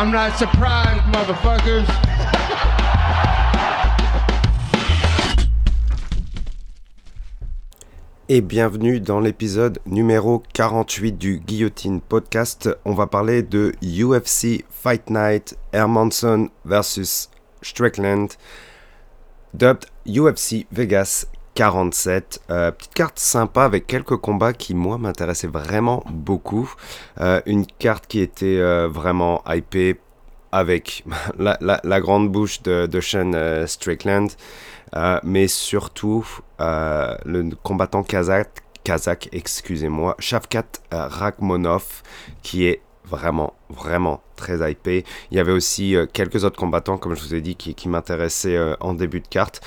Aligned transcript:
I'm 0.00 0.10
not 0.10 0.38
surprised, 0.38 1.04
motherfuckers. 1.12 1.84
Et 8.30 8.40
bienvenue 8.40 9.00
dans 9.00 9.20
l'épisode 9.20 9.78
numéro 9.84 10.42
48 10.54 11.12
du 11.12 11.40
Guillotine 11.40 12.00
Podcast. 12.00 12.70
On 12.86 12.94
va 12.94 13.08
parler 13.08 13.42
de 13.42 13.74
UFC 13.82 14.64
Fight 14.70 15.10
Night 15.10 15.58
Hermanson 15.74 16.48
versus 16.64 17.28
Strickland, 17.60 18.28
dubbed 19.52 19.84
UFC 20.06 20.66
Vegas 20.72 21.26
47. 21.60 22.40
Euh, 22.48 22.70
petite 22.70 22.94
carte 22.94 23.18
sympa 23.18 23.64
avec 23.64 23.86
quelques 23.86 24.16
combats 24.16 24.54
qui, 24.54 24.74
moi, 24.74 24.96
m'intéressaient 24.96 25.46
vraiment 25.46 26.02
beaucoup. 26.08 26.72
Euh, 27.20 27.42
une 27.44 27.66
carte 27.66 28.06
qui 28.06 28.20
était 28.20 28.46
euh, 28.46 28.88
vraiment 28.88 29.42
hypée 29.46 30.00
avec 30.52 31.04
la, 31.38 32.00
grande 32.00 32.32
bouche 32.32 32.62
de, 32.62 32.86
de 32.86 33.00
Sean 33.02 33.32
Strickland, 33.66 34.30
mais 35.22 35.48
surtout 35.48 36.26
le 36.58 37.50
combattant 37.62 38.04
kazakh, 38.04 38.62
kazakh 38.82 39.28
excusez-moi, 39.32 40.16
Shavkat 40.18 40.64
Rakhmonov, 40.90 42.02
qui 42.42 42.64
est 42.64 42.80
vraiment, 43.04 43.52
vraiment 43.68 44.22
très 44.34 44.70
hypé. 44.70 45.04
Il 45.30 45.36
y 45.36 45.40
avait 45.40 45.52
aussi 45.52 45.94
quelques 46.14 46.42
autres 46.42 46.58
combattants, 46.58 46.96
comme 46.96 47.14
je 47.14 47.22
vous 47.22 47.34
ai 47.34 47.42
dit, 47.42 47.54
qui, 47.54 47.74
qui 47.74 47.90
m'intéressaient 47.90 48.58
en 48.80 48.94
début 48.94 49.20
de 49.20 49.28
carte. 49.28 49.60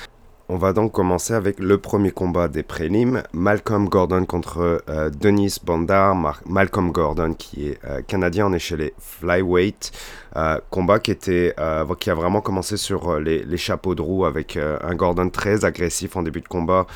On 0.50 0.58
va 0.58 0.74
donc 0.74 0.92
commencer 0.92 1.32
avec 1.32 1.58
le 1.58 1.78
premier 1.78 2.10
combat 2.10 2.48
des 2.48 2.62
prélims. 2.62 3.22
Malcolm 3.32 3.88
Gordon 3.88 4.26
contre 4.26 4.82
euh, 4.90 5.08
Denis 5.08 5.56
Bondar. 5.64 6.14
Malcolm 6.44 6.92
Gordon 6.92 7.32
qui 7.32 7.68
est 7.68 7.78
euh, 7.86 8.02
canadien, 8.02 8.48
on 8.48 8.52
est 8.52 8.58
chez 8.58 8.76
les 8.76 8.92
flyweight. 8.98 9.90
Euh, 10.36 10.58
combat 10.70 10.98
qui, 10.98 11.10
était, 11.10 11.54
qui 12.00 12.10
a 12.10 12.14
vraiment 12.14 12.40
commencé 12.40 12.76
sur 12.76 13.18
les, 13.18 13.56
chapeaux 13.56 13.94
de 13.94 14.02
roue 14.02 14.24
avec 14.24 14.56
un 14.56 14.94
Gordon 14.94 15.28
très 15.30 15.64
agressif 15.64 16.16
en 16.16 16.22
début 16.22 16.40
de 16.40 16.48
combat 16.48 16.86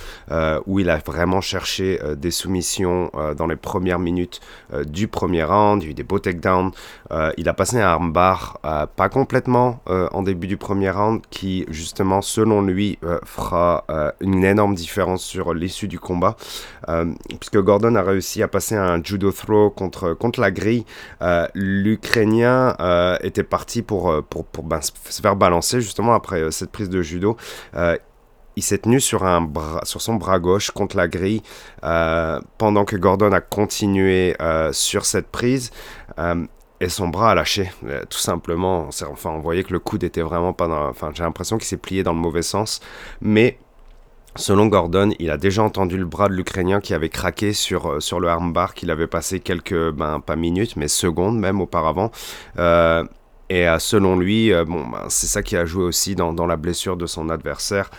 où 0.67 0.80
il 0.80 0.91
a 0.91 0.98
vraiment 0.98 1.41
cherché 1.41 1.98
des 2.17 2.30
soumissions 2.30 3.11
dans 3.36 3.47
les 3.47 3.56
premières 3.56 3.98
minutes 3.98 4.41
du 4.86 5.08
premier 5.08 5.45
round. 5.45 5.83
Il 5.83 5.86
a 5.86 5.91
eu 5.91 5.95
des 5.95 6.03
beaux 6.03 6.19
takedowns. 6.19 6.72
il 7.36 7.48
a 7.48 7.55
passé 7.55 7.78
un 7.78 7.86
armbar 7.86 8.58
pas 8.97 9.08
complètement 9.08 9.80
en 9.86 10.23
début 10.23 10.48
du 10.48 10.56
premier 10.56 10.91
round 10.91 11.23
qui 11.30 11.64
justement 11.69 12.23
selon 12.23 12.62
lui 12.62 12.98
fera 13.25 13.84
euh, 13.91 14.11
une 14.20 14.45
énorme 14.45 14.75
différence 14.75 15.23
sur 15.23 15.55
l'issue 15.55 15.89
du 15.89 15.98
combat, 15.98 16.36
euh, 16.89 17.06
puisque 17.41 17.58
Gordon 17.58 17.95
a 17.95 18.02
réussi 18.02 18.42
à 18.42 18.48
passer 18.48 18.75
un 18.75 19.02
judo 19.02 19.33
throw 19.33 19.70
contre, 19.70 20.14
contre 20.14 20.41
la 20.41 20.50
grille. 20.50 20.84
Euh, 21.23 21.47
L'Ukrainien 21.55 22.77
était 23.29 23.45
parti 23.45 23.83
pour, 23.83 24.23
pour, 24.25 24.45
pour 24.45 24.65
ben, 24.65 24.81
se 24.81 25.23
faire 25.23 25.37
balancer 25.37 25.81
justement 25.81 26.15
après 26.15 26.51
cette 26.51 26.71
prise 26.71 26.89
de 26.89 27.03
judo 27.03 27.37
il 28.57 28.62
s'est 28.62 28.79
tenu 28.79 28.98
sur, 29.01 29.23
un 29.25 29.41
bras, 29.41 29.81
sur 29.85 30.01
son 30.01 30.15
bras 30.15 30.41
gauche 30.41 30.73
contre 30.73 30.97
la 30.97 31.07
grille 31.07 31.43
pendant 31.81 32.85
que 32.85 32.97
Gordon 32.97 33.31
a 33.31 33.41
continué 33.41 34.37
sur 34.73 35.07
cette 35.07 35.29
prise 35.29 35.70
et 36.81 36.89
son 36.89 37.09
bras 37.09 37.33
a 37.33 37.35
lâché, 37.35 37.70
euh, 37.85 38.05
tout 38.09 38.19
simplement. 38.19 38.89
Enfin, 38.89 39.31
on 39.31 39.41
voyait 39.41 39.65
que 39.65 39.73
le 39.73 39.81
coude 39.81 40.05
était 40.05 40.23
vraiment 40.23 40.53
pas 40.53 40.69
dans. 40.69 40.89
Enfin, 40.89 41.11
j'ai 41.15 41.25
l'impression 41.25 41.59
qu'il 41.59 41.67
s'est 41.67 41.77
plié 41.77 42.03
dans 42.03 42.13
le 42.13 42.20
mauvais 42.20 42.42
sens. 42.42 42.81
Mais 43.20 43.59
Selon 44.37 44.67
Gordon, 44.67 45.11
il 45.19 45.33
a 45.33 45.37
déjà 45.37 45.65
entendu 45.65 45.97
le 45.97 46.05
bras 46.05 46.29
de 46.29 46.35
l'Ukrainien 46.35 46.81
qui 46.81 46.95
avait 46.95 47.09
craqué 47.09 47.53
sur, 47.53 47.91
euh, 47.91 48.01
sur 48.01 48.20
le 48.20 48.29
armbar 48.29 48.75
qu'il 48.75 48.89
avait 48.92 49.09
passé 49.09 49.41
quelques, 49.41 49.91
ben, 49.91 50.20
pas 50.20 50.37
minutes, 50.37 50.77
mais 50.77 50.87
secondes 50.87 51.41
même 51.41 51.61
auparavant. 51.61 52.13
Euh, 52.57 53.03
et 53.51 53.67
selon 53.79 54.17
lui, 54.17 54.53
bon, 54.67 54.87
ben, 54.87 55.05
c'est 55.09 55.27
ça 55.27 55.43
qui 55.43 55.57
a 55.57 55.65
joué 55.65 55.85
aussi 55.85 56.15
dans, 56.15 56.47
la 56.47 56.57
blessure 56.57 56.97
de 56.97 57.07
son 57.07 57.31
adversaire. 57.31 57.91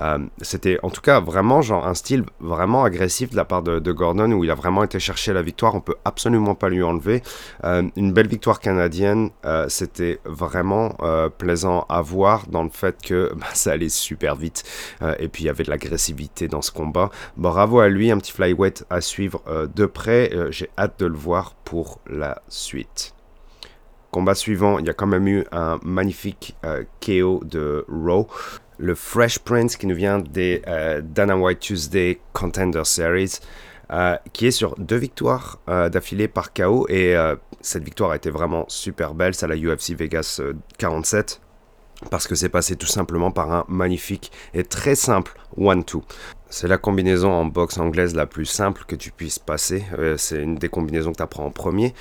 Euh, 0.00 0.18
c'était 0.42 0.78
en 0.82 0.90
tout 0.90 1.00
cas 1.00 1.20
vraiment 1.20 1.62
genre 1.62 1.86
un 1.86 1.94
style 1.94 2.24
vraiment 2.40 2.84
agressif 2.84 3.30
de 3.30 3.36
la 3.36 3.44
part 3.44 3.62
de, 3.62 3.92
Gordon 3.92 4.30
où 4.32 4.44
il 4.44 4.50
a 4.50 4.54
vraiment 4.54 4.84
été 4.84 4.98
chercher 4.98 5.32
la 5.32 5.42
victoire. 5.42 5.74
On 5.74 5.80
peut 5.80 5.96
absolument 6.04 6.54
pas 6.54 6.68
lui 6.68 6.82
enlever. 6.82 7.22
Euh, 7.64 7.82
une 7.96 8.12
belle 8.12 8.28
victoire 8.28 8.60
canadienne. 8.60 9.30
Euh, 9.44 9.66
c'était 9.68 10.20
vraiment 10.24 10.96
plaisant 11.38 11.86
à 11.88 12.02
voir 12.02 12.46
dans 12.48 12.62
le 12.62 12.70
fait 12.70 12.96
que 13.02 13.32
bah, 13.36 13.46
ça 13.54 13.72
allait 13.72 13.88
super 13.88 14.36
vite 14.36 14.64
et 15.18 15.28
puis 15.28 15.44
il 15.44 15.46
y 15.46 15.50
avait 15.50 15.64
de 15.64 15.70
l'agressivité 15.70 16.48
dans 16.48 16.62
ce 16.62 16.70
combat. 16.70 17.10
Bravo 17.36 17.80
à 17.80 17.88
lui, 17.88 18.10
un 18.10 18.18
petit 18.18 18.32
flyweight 18.32 18.84
à 18.90 19.00
suivre 19.00 19.42
de 19.74 19.86
près. 19.86 20.30
J'ai 20.50 20.70
hâte 20.78 20.98
de 20.98 21.06
le 21.06 21.16
voir 21.16 21.54
pour 21.64 22.00
la 22.08 22.42
suite. 22.48 23.15
Combat 24.16 24.34
suivant, 24.34 24.78
il 24.78 24.86
y 24.86 24.88
a 24.88 24.94
quand 24.94 25.06
même 25.06 25.28
eu 25.28 25.44
un 25.52 25.78
magnifique 25.82 26.56
KO 27.02 27.42
de 27.44 27.84
Rowe 27.86 28.26
le 28.78 28.94
Fresh 28.94 29.40
Prince 29.40 29.76
qui 29.76 29.86
nous 29.86 29.94
vient 29.94 30.20
des 30.20 30.62
euh, 30.66 31.02
Dana 31.04 31.36
White 31.36 31.60
Tuesday 31.60 32.18
Contender 32.32 32.82
Series, 32.84 33.40
euh, 33.92 34.16
qui 34.32 34.46
est 34.46 34.52
sur 34.52 34.74
deux 34.78 34.96
victoires 34.96 35.58
euh, 35.68 35.90
d'affilée 35.90 36.28
par 36.28 36.54
KO. 36.54 36.86
Et 36.88 37.14
cette 37.60 37.84
victoire 37.84 38.12
a 38.12 38.16
été 38.16 38.30
vraiment 38.30 38.64
super 38.68 39.12
belle, 39.12 39.34
c'est 39.34 39.46
la 39.46 39.56
UFC 39.56 39.90
Vegas 39.90 40.40
47. 40.78 41.42
Parce 42.10 42.26
que 42.26 42.34
c'est 42.34 42.48
passé 42.48 42.76
tout 42.76 42.86
simplement 42.86 43.30
par 43.30 43.52
un 43.52 43.64
magnifique 43.68 44.32
et 44.54 44.64
très 44.64 44.94
simple 44.94 45.34
one-two. 45.58 46.02
C'est 46.48 46.68
la 46.68 46.78
combinaison 46.78 47.32
en 47.32 47.44
boxe 47.44 47.76
anglaise 47.76 48.14
la 48.14 48.24
plus 48.24 48.46
simple 48.46 48.84
que 48.86 48.96
tu 48.96 49.10
puisses 49.10 49.38
passer. 49.38 49.84
c'est 50.16 50.42
une 50.42 50.56
des 50.56 50.70
combinaisons 50.70 51.12
que 51.12 51.18
tu 51.18 51.22
apprends 51.22 51.44
en 51.46 51.50
premier. 51.50 51.94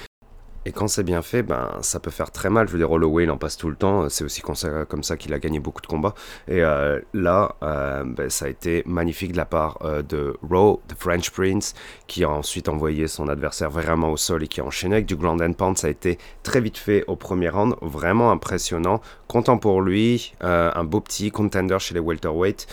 Et 0.67 0.71
quand 0.71 0.87
c'est 0.87 1.03
bien 1.03 1.21
fait, 1.21 1.43
ben, 1.43 1.69
ça 1.81 1.99
peut 1.99 2.09
faire 2.09 2.31
très 2.31 2.49
mal. 2.49 2.67
Je 2.67 2.73
veux 2.73 2.79
dire, 2.79 2.89
Holloway, 2.89 3.25
il 3.25 3.31
en 3.31 3.37
passe 3.37 3.55
tout 3.55 3.69
le 3.69 3.75
temps. 3.75 4.09
C'est 4.09 4.23
aussi 4.23 4.41
comme 4.41 5.03
ça 5.03 5.17
qu'il 5.17 5.31
a 5.33 5.39
gagné 5.39 5.59
beaucoup 5.59 5.81
de 5.81 5.85
combats. 5.85 6.15
Et 6.47 6.63
euh, 6.63 6.99
là, 7.13 7.55
euh, 7.61 8.03
ben, 8.03 8.31
ça 8.31 8.45
a 8.45 8.47
été 8.49 8.81
magnifique 8.87 9.33
de 9.33 9.37
la 9.37 9.45
part 9.45 9.77
euh, 9.83 10.01
de 10.01 10.35
Rowe, 10.41 10.81
the 10.87 10.95
French 10.97 11.29
Prince, 11.29 11.75
qui 12.07 12.23
a 12.23 12.31
ensuite 12.31 12.67
envoyé 12.67 13.07
son 13.07 13.27
adversaire 13.27 13.69
vraiment 13.69 14.09
au 14.09 14.17
sol 14.17 14.43
et 14.43 14.47
qui 14.47 14.59
a 14.59 14.65
enchaîné 14.65 14.95
avec 14.95 15.05
du 15.05 15.15
ground 15.15 15.39
and 15.39 15.53
pound. 15.53 15.77
Ça 15.77 15.85
a 15.85 15.91
été 15.91 16.17
très 16.41 16.61
vite 16.61 16.79
fait 16.79 17.03
au 17.05 17.15
premier 17.15 17.49
round. 17.49 17.75
Vraiment 17.83 18.31
impressionnant. 18.31 19.01
Content 19.27 19.59
pour 19.59 19.81
lui. 19.81 20.33
un 20.41 20.83
beau 20.83 20.99
petit 20.99 21.29
contender 21.29 21.77
chez 21.79 21.93
les 21.93 21.99
welterweight 21.99 22.67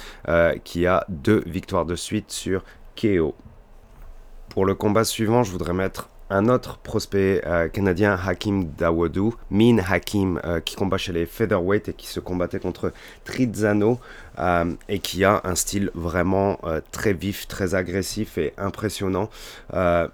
qui 0.65 0.87
a 0.87 1.05
deux 1.09 1.43
victoires 1.47 1.85
de 1.85 1.95
suite 1.95 2.31
sur 2.31 2.63
KO. 3.01 3.35
Pour 4.49 4.67
le 4.67 4.75
combat 4.75 5.05
suivant, 5.05 5.43
je 5.43 5.51
voudrais 5.51 5.73
mettre 5.73 6.09
un 6.33 6.49
autre 6.49 6.79
prospect 6.79 7.43
euh, 7.47 7.69
canadien, 7.69 8.19
Hakim 8.27 8.65
Dawodu, 8.79 9.33
Min 9.51 9.79
Hakim, 9.79 10.41
euh, 10.45 10.61
qui 10.61 10.77
combat 10.77 10.97
chez 10.97 11.13
les 11.13 11.27
featherweight 11.27 11.91
et 11.91 11.93
qui 11.93 12.07
se 12.07 12.21
combattait 12.21 12.59
contre 12.59 12.93
Trizano 13.25 14.01
euh, 14.39 14.73
et 14.89 14.99
qui 14.99 15.25
a 15.25 15.43
un 15.45 15.55
style 15.55 15.91
vraiment 15.95 16.59
très 16.91 17.13
vif, 17.13 17.47
très 17.47 17.75
agressif 17.75 18.39
et 18.39 18.55
impressionnant 18.57 19.29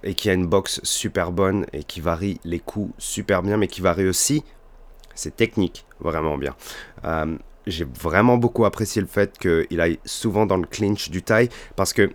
et 0.03 0.15
qui 0.15 0.29
a 0.31 0.33
une 0.33 0.47
boxe 0.47 0.81
super 0.83 1.31
bonne 1.31 1.67
et 1.73 1.85
qui 1.85 2.01
varie 2.01 2.41
les 2.45 2.59
coups 2.59 2.93
super 2.99 3.43
bien, 3.43 3.57
mais 3.57 3.69
qui 3.69 3.81
varie 3.81 4.09
aussi 4.09 4.43
ses 5.15 5.31
techniques 5.31 5.85
vraiment 6.01 6.37
bien. 6.37 6.57
J'ai 7.67 7.85
vraiment 7.85 8.39
beaucoup 8.39 8.65
apprécié 8.65 9.03
le 9.03 9.09
fait 9.09 9.39
qu'il 9.39 9.81
aille 9.81 9.99
souvent 10.05 10.47
dans 10.47 10.57
le 10.57 10.67
clinch 10.67 11.11
du 11.11 11.23
taille 11.23 11.49
parce 11.77 11.93
que 11.93 12.11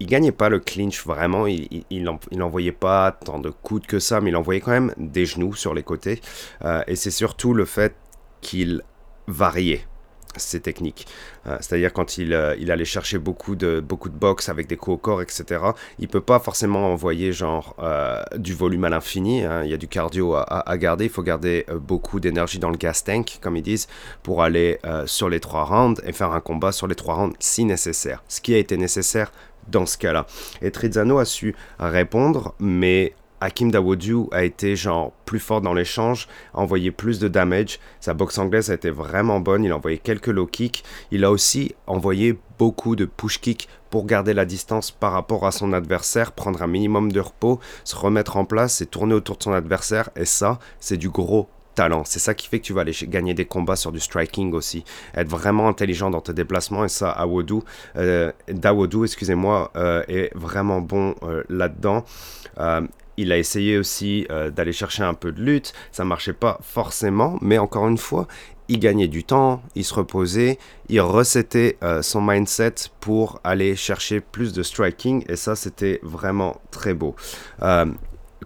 il 0.00 0.06
gagnait 0.06 0.32
pas 0.32 0.48
le 0.48 0.60
clinch 0.60 1.04
vraiment, 1.04 1.46
il, 1.46 1.84
il, 1.90 2.42
envoyait 2.42 2.72
pas 2.72 3.12
tant 3.12 3.38
de 3.38 3.50
coudes 3.50 3.86
que 3.86 3.98
ça, 3.98 4.20
mais 4.20 4.30
il 4.30 4.36
envoyait 4.36 4.60
quand 4.60 4.70
même 4.70 4.94
des 4.96 5.26
genoux 5.26 5.54
sur 5.54 5.74
les 5.74 5.82
côtés. 5.82 6.20
Euh, 6.64 6.82
et 6.86 6.96
c'est 6.96 7.10
surtout 7.10 7.54
le 7.54 7.64
fait 7.64 7.94
qu'il 8.40 8.82
variait 9.26 9.84
ses 10.36 10.60
techniques. 10.60 11.08
Euh, 11.48 11.56
c'est-à-dire 11.60 11.92
quand 11.92 12.16
il, 12.16 12.32
euh, 12.32 12.54
il, 12.60 12.70
allait 12.70 12.84
chercher 12.84 13.18
beaucoup 13.18 13.56
de, 13.56 13.80
beaucoup 13.80 14.08
de 14.08 14.14
box 14.14 14.48
avec 14.48 14.68
des 14.68 14.76
coups 14.76 14.94
au 14.94 14.98
corps, 14.98 15.20
etc., 15.20 15.60
il 15.98 16.06
peut 16.06 16.20
pas 16.20 16.38
forcément 16.38 16.92
envoyer 16.92 17.32
genre 17.32 17.74
du 18.36 18.54
volume 18.54 18.84
à 18.84 18.90
l'infini. 18.90 19.42
Hein. 19.42 19.64
Il 19.64 19.70
y 19.70 19.74
a 19.74 19.78
du 19.78 19.88
cardio 19.88 20.36
à, 20.36 20.76
garder. 20.76 21.06
Il 21.06 21.10
faut 21.10 21.24
garder 21.24 21.66
beaucoup 21.74 22.20
d'énergie 22.20 22.60
dans 22.60 22.70
le 22.70 22.76
gas 22.76 23.02
tank, 23.04 23.38
comme 23.40 23.56
ils 23.56 23.62
disent, 23.62 23.88
pour 24.22 24.44
aller 24.44 24.78
sur 25.06 25.28
les 25.28 25.40
trois 25.40 25.64
rounds 25.64 26.00
et 26.06 26.12
faire 26.12 26.30
un 26.32 26.40
combat 26.40 26.70
sur 26.70 26.86
les 26.86 26.94
trois 26.94 27.16
rounds 27.16 27.34
si 27.40 27.64
nécessaire. 27.64 28.22
Ce 28.28 28.40
qui 28.40 28.54
a 28.54 28.58
été 28.58 28.76
nécessaire 28.76 29.32
dans 29.68 29.86
ce 29.86 29.98
cas-là. 29.98 30.26
Et 30.62 30.70
Trizano 30.70 31.18
a 31.18 31.24
su 31.24 31.54
répondre, 31.78 32.54
mais 32.58 33.14
Hakim 33.40 33.70
Dawodu 33.70 34.26
a 34.32 34.42
été 34.42 34.74
genre 34.74 35.12
plus 35.24 35.38
fort 35.38 35.60
dans 35.60 35.72
l'échange, 35.72 36.26
a 36.54 36.58
envoyé 36.58 36.90
plus 36.90 37.20
de 37.20 37.28
damage. 37.28 37.78
Sa 38.00 38.14
boxe 38.14 38.38
anglaise 38.38 38.70
a 38.70 38.74
été 38.74 38.90
vraiment 38.90 39.38
bonne. 39.38 39.64
Il 39.64 39.70
a 39.70 39.76
envoyé 39.76 39.98
quelques 39.98 40.26
low 40.26 40.46
kicks. 40.46 40.82
Il 41.12 41.24
a 41.24 41.30
aussi 41.30 41.74
envoyé 41.86 42.38
beaucoup 42.58 42.96
de 42.96 43.04
push 43.04 43.40
kicks 43.40 43.68
pour 43.90 44.06
garder 44.06 44.34
la 44.34 44.44
distance 44.44 44.90
par 44.90 45.12
rapport 45.12 45.46
à 45.46 45.52
son 45.52 45.72
adversaire, 45.72 46.32
prendre 46.32 46.62
un 46.62 46.66
minimum 46.66 47.12
de 47.12 47.20
repos, 47.20 47.60
se 47.84 47.94
remettre 47.96 48.36
en 48.36 48.44
place 48.44 48.80
et 48.80 48.86
tourner 48.86 49.14
autour 49.14 49.36
de 49.36 49.44
son 49.44 49.52
adversaire. 49.52 50.10
Et 50.16 50.24
ça, 50.24 50.58
c'est 50.80 50.96
du 50.96 51.08
gros 51.08 51.48
c'est 52.04 52.18
ça 52.18 52.34
qui 52.34 52.48
fait 52.48 52.58
que 52.58 52.64
tu 52.64 52.72
vas 52.72 52.80
aller 52.82 52.94
gagner 53.04 53.34
des 53.34 53.44
combats 53.44 53.76
sur 53.76 53.92
du 53.92 54.00
striking 54.00 54.52
aussi. 54.52 54.84
Être 55.14 55.28
vraiment 55.28 55.68
intelligent 55.68 56.10
dans 56.10 56.20
tes 56.20 56.32
déplacements. 56.32 56.84
Et 56.84 56.88
ça, 56.88 57.10
Awodu, 57.10 57.60
euh, 57.96 58.32
Dawodu, 58.48 59.04
excusez-moi, 59.04 59.70
euh, 59.76 60.02
est 60.08 60.30
vraiment 60.34 60.80
bon 60.80 61.14
euh, 61.22 61.42
là-dedans. 61.48 62.04
il 63.16 63.32
a 63.32 63.38
essayé 63.38 63.78
aussi 63.78 64.26
d'aller 64.54 64.72
chercher 64.72 65.02
un 65.02 65.14
peu 65.14 65.32
de 65.32 65.42
lutte, 65.42 65.72
ça 65.90 66.04
marchait 66.04 66.32
pas 66.32 66.58
forcément, 66.62 67.36
mais 67.40 67.58
encore 67.58 67.88
une 67.88 67.98
fois, 67.98 68.28
il 68.68 68.78
gagnait 68.78 69.08
du 69.08 69.24
temps, 69.24 69.60
il 69.74 69.84
se 69.84 69.92
reposait, 69.94 70.58
il 70.88 71.00
resetait 71.00 71.78
son 72.02 72.20
mindset 72.22 72.74
pour 73.00 73.40
aller 73.42 73.74
chercher 73.74 74.20
plus 74.20 74.52
de 74.52 74.62
striking 74.62 75.24
et 75.28 75.34
ça 75.34 75.56
c'était 75.56 75.98
vraiment 76.04 76.60
très 76.70 76.94
beau 76.94 77.16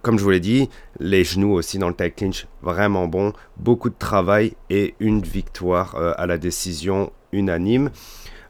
comme 0.02 0.18
je 0.18 0.24
vous 0.24 0.30
l'ai 0.30 0.40
dit, 0.40 0.68
les 0.98 1.24
genoux 1.24 1.52
aussi 1.52 1.78
dans 1.78 1.88
le 1.88 1.94
tag 1.94 2.14
clinch, 2.14 2.46
vraiment 2.60 3.06
bon. 3.06 3.32
Beaucoup 3.56 3.88
de 3.88 3.94
travail 3.96 4.54
et 4.68 4.94
une 4.98 5.22
victoire 5.22 5.94
euh, 5.94 6.12
à 6.16 6.26
la 6.26 6.38
décision 6.38 7.12
unanime. 7.32 7.90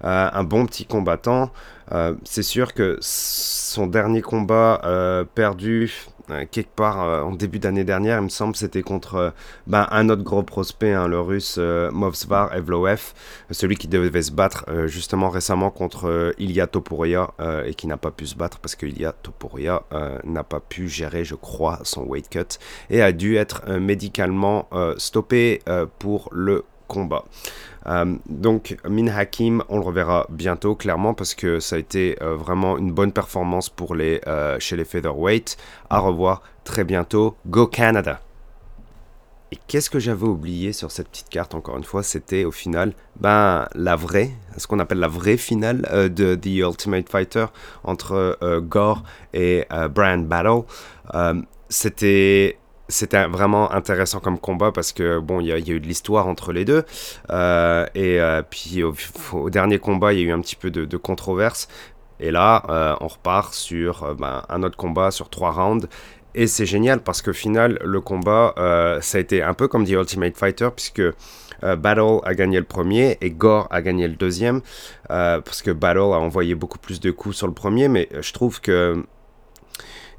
Euh, 0.05 0.31
un 0.33 0.45
bon 0.45 0.67
petit 0.67 0.87
combattant. 0.87 1.53
Euh, 1.93 2.15
c'est 2.25 2.43
sûr 2.43 2.73
que 2.73 2.97
son 3.01 3.87
dernier 3.87 4.23
combat 4.23 5.27
perdu 5.35 5.93
quelque 6.51 6.75
part 6.75 7.03
euh, 7.03 7.23
en 7.23 7.33
début 7.33 7.59
d'année 7.59 7.85
dernière, 7.85 8.19
il 8.19 8.25
me 8.25 8.29
semble, 8.29 8.57
c'était 8.57 8.83
contre 8.83 9.15
euh, 9.17 9.31
ben, 9.67 9.87
un 9.91 10.09
autre 10.09 10.23
gros 10.23 10.43
prospect, 10.43 10.93
hein, 10.93 11.09
le 11.09 11.21
russe 11.21 11.59
Movsvar 11.59 12.55
Evloev, 12.55 13.13
celui 13.51 13.77
qui 13.77 13.89
devait 13.89 14.23
se 14.23 14.33
battre 14.33 14.65
justement 14.87 15.29
récemment 15.29 15.71
contre 15.71 16.35
Ilya 16.39 16.67
Topuria 16.67 17.31
et 17.67 17.75
qui 17.75 17.87
n'a 17.87 17.97
pas 17.97 18.11
pu 18.11 18.27
se 18.27 18.37
battre 18.37 18.59
parce 18.59 18.75
que 18.75 18.87
Ilya 18.87 19.13
Topuria 19.13 19.83
n'a 20.25 20.45
pas 20.45 20.61
pu 20.61 20.89
gérer, 20.89 21.25
je 21.25 21.35
crois, 21.35 21.81
son 21.83 22.05
weight 22.05 22.29
cut 22.29 22.59
et 22.91 23.03
a 23.03 23.13
dû 23.13 23.37
être 23.37 23.71
médicalement 23.71 24.69
stoppé 24.97 25.63
pour 25.99 26.29
le 26.33 26.65
Euh, 27.87 28.17
donc 28.29 28.77
Min 28.89 29.09
Hakim, 29.09 29.63
on 29.69 29.79
le 29.79 29.85
reverra 29.85 30.27
bientôt 30.31 30.75
clairement 30.75 31.15
parce 31.15 31.35
que 31.35 31.61
ça 31.61 31.77
a 31.77 31.79
été 31.79 32.17
euh, 32.23 32.37
vraiment 32.37 32.79
une 32.79 32.93
bonne 32.93 33.13
performance 33.13 33.69
pour 33.69 33.95
les, 33.95 34.21
euh, 34.27 34.59
chez 34.61 34.77
les 34.77 34.85
featherweight. 34.85 35.57
À 35.91 35.99
revoir 35.99 36.43
très 36.65 36.85
bientôt. 36.85 37.37
Go 37.47 37.67
Canada! 37.67 38.21
Et 39.51 39.59
qu'est-ce 39.67 39.91
que 39.91 39.99
j'avais 39.99 40.27
oublié 40.27 40.73
sur 40.73 40.91
cette 40.91 41.09
petite 41.09 41.29
carte, 41.29 41.55
encore 41.55 41.77
une 41.77 41.85
fois, 41.85 42.03
c'était 42.03 42.45
au 42.45 42.53
final 42.53 42.95
ben, 43.21 43.69
la 43.75 43.97
vraie, 43.97 44.31
ce 44.57 44.67
qu'on 44.67 44.79
appelle 44.79 45.01
la 45.01 45.09
vraie 45.09 45.37
finale 45.37 45.83
de 46.11 46.35
The 46.35 46.47
Ultimate 46.47 47.11
Fighter 47.11 47.45
entre 47.85 48.39
Gore 48.61 49.03
et 49.35 49.67
Brian 49.91 50.21
Battle. 50.21 50.63
c'était 51.69 52.57
c'était 52.93 53.27
vraiment 53.27 53.73
intéressant 53.73 54.21
comme 54.21 54.39
combat 54.39 54.71
parce 54.71 54.93
que 54.93 55.19
bon, 55.19 55.41
il 55.41 55.47
y, 55.47 55.53
a 55.53 55.59
eu 55.59 55.81
de 55.81 55.87
l'histoire 55.87 56.29
entre 56.29 56.53
les 56.53 56.65
deux. 56.65 56.85
Euh, 57.31 57.87
et 57.95 58.21
euh, 58.21 58.43
puis 58.49 58.83
au, 58.85 59.51
dernier 59.51 59.79
combat, 59.79 60.13
il 60.13 60.21
y 60.21 60.23
a 60.23 60.27
eu 60.27 60.33
un 60.33 60.41
petit 60.41 60.57
peu 60.57 60.71
de, 60.71 60.97
controverse. 60.97 61.69
Et 62.21 62.31
là, 62.31 62.63
euh, 62.69 62.95
on 63.01 63.09
repart 63.09 63.55
sur 63.55 64.15
ben, 64.15 64.43
un 64.49 64.63
autre 64.63 64.77
combat 64.77 65.11
sur 65.11 65.31
trois 65.31 65.51
rounds. 65.51 65.89
Et 66.35 66.47
c'est 66.47 66.67
génial 66.67 67.01
parce 67.01 67.21
qu'au 67.21 67.33
final, 67.33 67.79
le 67.83 68.01
combat, 68.01 68.55
ça 69.01 69.19
a 69.19 69.21
été 69.21 69.43
un 69.43 69.55
peu 69.55 69.69
comme 69.69 69.85
The 69.85 69.91
Ultimate 69.91 70.37
Fighter, 70.37 70.69
puisque 70.75 71.03
Battle 71.63 72.21
a 72.25 72.35
gagné 72.35 72.59
le 72.59 72.65
premier 72.65 73.19
et 73.21 73.31
Gore 73.31 73.69
a 73.71 73.83
gagné 73.83 74.09
le 74.09 74.15
deuxième. 74.15 74.63
parce 75.09 75.61
que 75.61 75.71
Battle 75.71 75.99
a 75.99 76.19
envoyé 76.19 76.55
beaucoup 76.55 76.79
plus 76.79 77.01
de 77.01 77.11
coups 77.11 77.37
sur 77.37 77.47
le 77.47 77.53
premier, 77.53 77.89
mais 77.89 78.09
je 78.21 78.33
trouve 78.33 78.61
que 78.63 79.05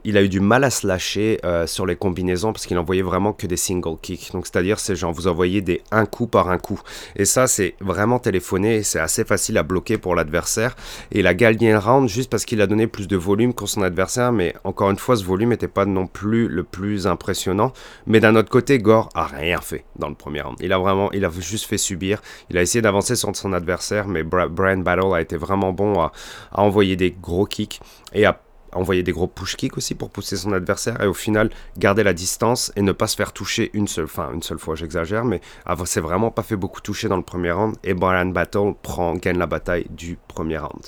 il 0.05 0.17
a 0.17 0.23
eu 0.23 0.29
du 0.29 0.39
mal 0.39 0.63
à 0.63 0.69
se 0.69 0.85
lâcher 0.85 1.39
euh, 1.45 1.67
sur 1.67 1.85
les 1.85 1.95
combinaisons 1.95 2.53
parce 2.53 2.65
qu'il 2.65 2.77
envoyait 2.77 3.01
vraiment 3.01 3.33
que 3.33 3.47
des 3.47 3.57
single 3.57 3.97
kicks. 4.01 4.31
Donc 4.33 4.45
c'est-à-dire 4.45 4.79
c'est 4.79 4.95
genre 4.95 5.13
vous 5.13 5.27
envoyez 5.27 5.61
des 5.61 5.81
un 5.91 6.05
coup 6.05 6.27
par 6.27 6.49
un 6.49 6.57
coup. 6.57 6.81
Et 7.15 7.25
ça 7.25 7.47
c'est 7.47 7.75
vraiment 7.79 8.19
téléphoné 8.19 8.83
c'est 8.83 8.99
assez 8.99 9.23
facile 9.23 9.57
à 9.57 9.63
bloquer 9.63 9.97
pour 9.97 10.15
l'adversaire. 10.15 10.75
Et 11.11 11.19
il 11.19 11.27
a 11.27 11.33
gagné 11.33 11.71
le 11.71 11.77
round 11.77 12.09
juste 12.09 12.29
parce 12.29 12.45
qu'il 12.45 12.61
a 12.61 12.67
donné 12.67 12.87
plus 12.87 13.07
de 13.07 13.17
volume 13.17 13.53
que 13.53 13.65
son 13.65 13.81
adversaire. 13.81 14.31
Mais 14.31 14.53
encore 14.63 14.91
une 14.91 14.97
fois 14.97 15.15
ce 15.15 15.23
volume 15.23 15.49
n'était 15.49 15.67
pas 15.67 15.85
non 15.85 16.07
plus 16.07 16.47
le 16.47 16.63
plus 16.63 17.07
impressionnant. 17.07 17.73
Mais 18.07 18.19
d'un 18.19 18.35
autre 18.35 18.49
côté 18.49 18.77
Gore 18.79 19.09
a 19.15 19.25
rien 19.25 19.59
fait 19.61 19.85
dans 19.97 20.09
le 20.09 20.15
premier 20.15 20.41
round. 20.41 20.57
Il 20.61 20.73
a 20.73 20.79
vraiment, 20.79 21.11
il 21.11 21.25
a 21.25 21.29
juste 21.39 21.65
fait 21.65 21.77
subir. 21.77 22.21
Il 22.49 22.57
a 22.57 22.61
essayé 22.61 22.81
d'avancer 22.81 23.15
sur 23.15 23.33
son 23.35 23.53
adversaire 23.53 24.07
mais 24.07 24.23
Brian 24.23 24.77
Battle 24.77 25.13
a 25.13 25.21
été 25.21 25.37
vraiment 25.37 25.73
bon 25.73 25.99
à, 25.99 26.11
à 26.51 26.61
envoyer 26.61 26.95
des 26.95 27.11
gros 27.11 27.45
kicks 27.45 27.79
et 28.13 28.25
à 28.25 28.39
envoyer 28.75 29.03
des 29.03 29.11
gros 29.11 29.27
push 29.27 29.55
kicks 29.55 29.77
aussi 29.77 29.95
pour 29.95 30.09
pousser 30.09 30.37
son 30.37 30.53
adversaire 30.53 31.01
et 31.01 31.07
au 31.07 31.13
final 31.13 31.49
garder 31.77 32.03
la 32.03 32.13
distance 32.13 32.71
et 32.75 32.81
ne 32.81 32.91
pas 32.91 33.07
se 33.07 33.15
faire 33.15 33.33
toucher 33.33 33.71
une 33.73 33.87
seule, 33.87 34.05
enfin 34.05 34.31
une 34.33 34.43
seule 34.43 34.59
fois 34.59 34.75
j'exagère, 34.75 35.25
mais 35.25 35.41
c'est 35.85 35.99
vraiment 35.99 36.31
pas 36.31 36.43
fait 36.43 36.55
beaucoup 36.55 36.81
toucher 36.81 37.07
dans 37.07 37.17
le 37.17 37.23
premier 37.23 37.51
round 37.51 37.75
et 37.83 37.93
Brian 37.93 38.27
Battle 38.27 38.73
prend, 38.81 39.15
gagne 39.15 39.37
la 39.37 39.47
bataille 39.47 39.85
du 39.89 40.17
premier 40.27 40.57
round. 40.57 40.83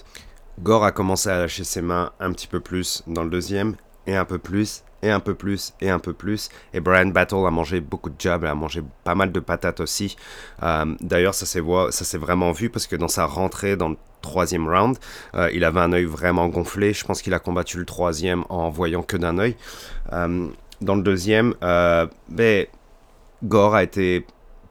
Gore 0.62 0.86
a 0.86 0.92
commencé 0.92 1.30
à 1.30 1.40
lâcher 1.40 1.64
ses 1.64 1.82
mains 1.82 2.12
un 2.20 2.32
petit 2.32 2.48
peu 2.48 2.60
plus 2.60 3.04
dans 3.08 3.24
le 3.24 3.30
deuxième 3.30 3.76
et 4.08 4.16
un 4.16 4.26
peu 4.26 4.38
plus 4.38 4.84
et 5.02 5.12
un 5.12 5.20
peu 5.20 5.36
plus 5.36 5.74
et 5.82 5.90
un 5.90 6.00
peu 6.00 6.14
plus. 6.14 6.50
Et 6.74 6.80
Brian 6.80 7.08
Battle 7.08 7.46
a 7.46 7.52
mangé 7.52 7.80
beaucoup 7.80 8.10
de 8.10 8.16
jabs, 8.18 8.44
a 8.44 8.56
mangé 8.56 8.82
pas 9.04 9.16
mal 9.16 9.32
de 9.32 9.40
patates 9.40 9.80
aussi. 9.80 10.16
Euh, 10.64 10.96
d'ailleurs, 11.02 11.36
ça 11.36 11.46
s'est 11.46 12.18
vraiment 12.18 12.52
vu 12.52 12.70
parce 12.70 12.88
que 12.88 12.96
dans 12.96 13.08
sa 13.08 13.26
rentrée 13.26 13.78
dans 13.78 13.90
le 13.90 13.98
troisième 14.26 14.68
round, 14.68 14.98
euh, 15.36 15.50
il 15.54 15.64
avait 15.64 15.80
un 15.80 15.94
œil 15.94 16.06
vraiment 16.06 16.48
gonflé. 16.48 16.94
Je 16.94 17.06
pense 17.06 17.22
qu'il 17.22 17.34
a 17.34 17.40
combattu 17.40 17.78
le 17.78 17.86
troisième 17.86 18.44
en 18.50 18.70
voyant 18.70 19.04
que 19.04 19.18
d'un 19.18 19.38
œil. 19.38 19.56
Euh, 20.14 20.48
dans 20.82 20.96
le 20.96 21.04
deuxième, 21.04 21.54
ben, 21.62 22.66
Gore 23.44 23.76
a 23.76 23.84
été 23.84 24.26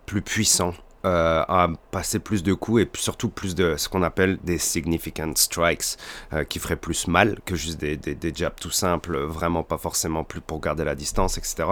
plus 0.06 0.22
puissant 0.22 0.74
euh, 1.04 1.44
à 1.48 1.68
passer 1.90 2.18
plus 2.18 2.42
de 2.42 2.54
coups 2.54 2.80
et 2.80 2.90
surtout 2.94 3.28
plus 3.28 3.54
de 3.54 3.74
ce 3.76 3.90
qu'on 3.90 4.02
appelle 4.02 4.38
des 4.42 4.56
significant 4.56 5.30
strikes 5.34 5.98
euh, 6.32 6.44
qui 6.44 6.58
feraient 6.58 6.76
plus 6.76 7.08
mal 7.08 7.40
que 7.44 7.56
juste 7.56 7.78
des, 7.78 8.34
jabs 8.34 8.54
tout 8.58 8.70
simples, 8.70 9.18
vraiment 9.18 9.62
pas 9.62 9.76
forcément 9.76 10.24
plus 10.24 10.40
pour 10.40 10.60
garder 10.60 10.82
la 10.82 10.94
distance, 10.94 11.36
etc. 11.36 11.64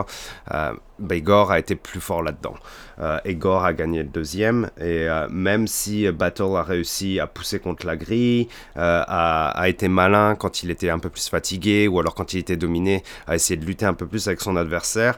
Euh, 0.52 0.74
Gore 1.00 1.50
a 1.50 1.58
été 1.58 1.76
plus 1.76 2.02
fort 2.02 2.22
là-dedans. 2.22 2.56
Euh, 3.02 3.18
et 3.24 3.34
Gore 3.34 3.64
a 3.64 3.74
gagné 3.74 4.02
le 4.02 4.08
deuxième. 4.08 4.70
Et 4.80 5.06
même 5.30 5.66
si 5.66 6.10
Battle 6.10 6.56
a 6.56 6.62
réussi 6.62 7.20
à 7.20 7.26
pousser 7.26 7.58
contre 7.58 7.86
la 7.86 7.96
grille, 7.96 8.48
a, 8.76 9.64
été 9.66 9.88
malin 9.88 10.34
quand 10.34 10.62
il 10.62 10.70
était 10.70 10.90
un 10.90 10.98
peu 10.98 11.10
plus 11.10 11.28
fatigué 11.28 11.88
ou 11.88 11.98
alors 11.98 12.14
quand 12.14 12.32
il 12.32 12.38
était 12.38 12.56
dominé, 12.56 13.02
a 13.26 13.34
essayé 13.34 13.58
de 13.58 13.64
lutter 13.64 13.86
un 13.86 13.94
peu 13.94 14.06
plus 14.06 14.26
avec 14.28 14.40
son 14.40 14.56
adversaire, 14.56 15.16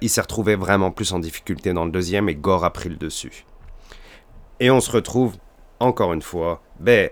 il 0.00 0.08
s'est 0.08 0.20
retrouvé 0.20 0.56
vraiment 0.56 0.90
plus 0.90 1.12
en 1.12 1.18
difficulté 1.18 1.72
dans 1.72 1.84
le 1.84 1.90
deuxième 1.90 2.28
et 2.28 2.34
Gore 2.34 2.64
a 2.64 2.72
pris 2.72 2.88
le 2.88 2.96
dessus. 2.96 3.44
Et 4.60 4.70
on 4.70 4.80
se 4.80 4.90
retrouve 4.90 5.36
encore 5.80 6.12
une 6.12 6.22
fois, 6.22 6.62
ben, 6.80 7.10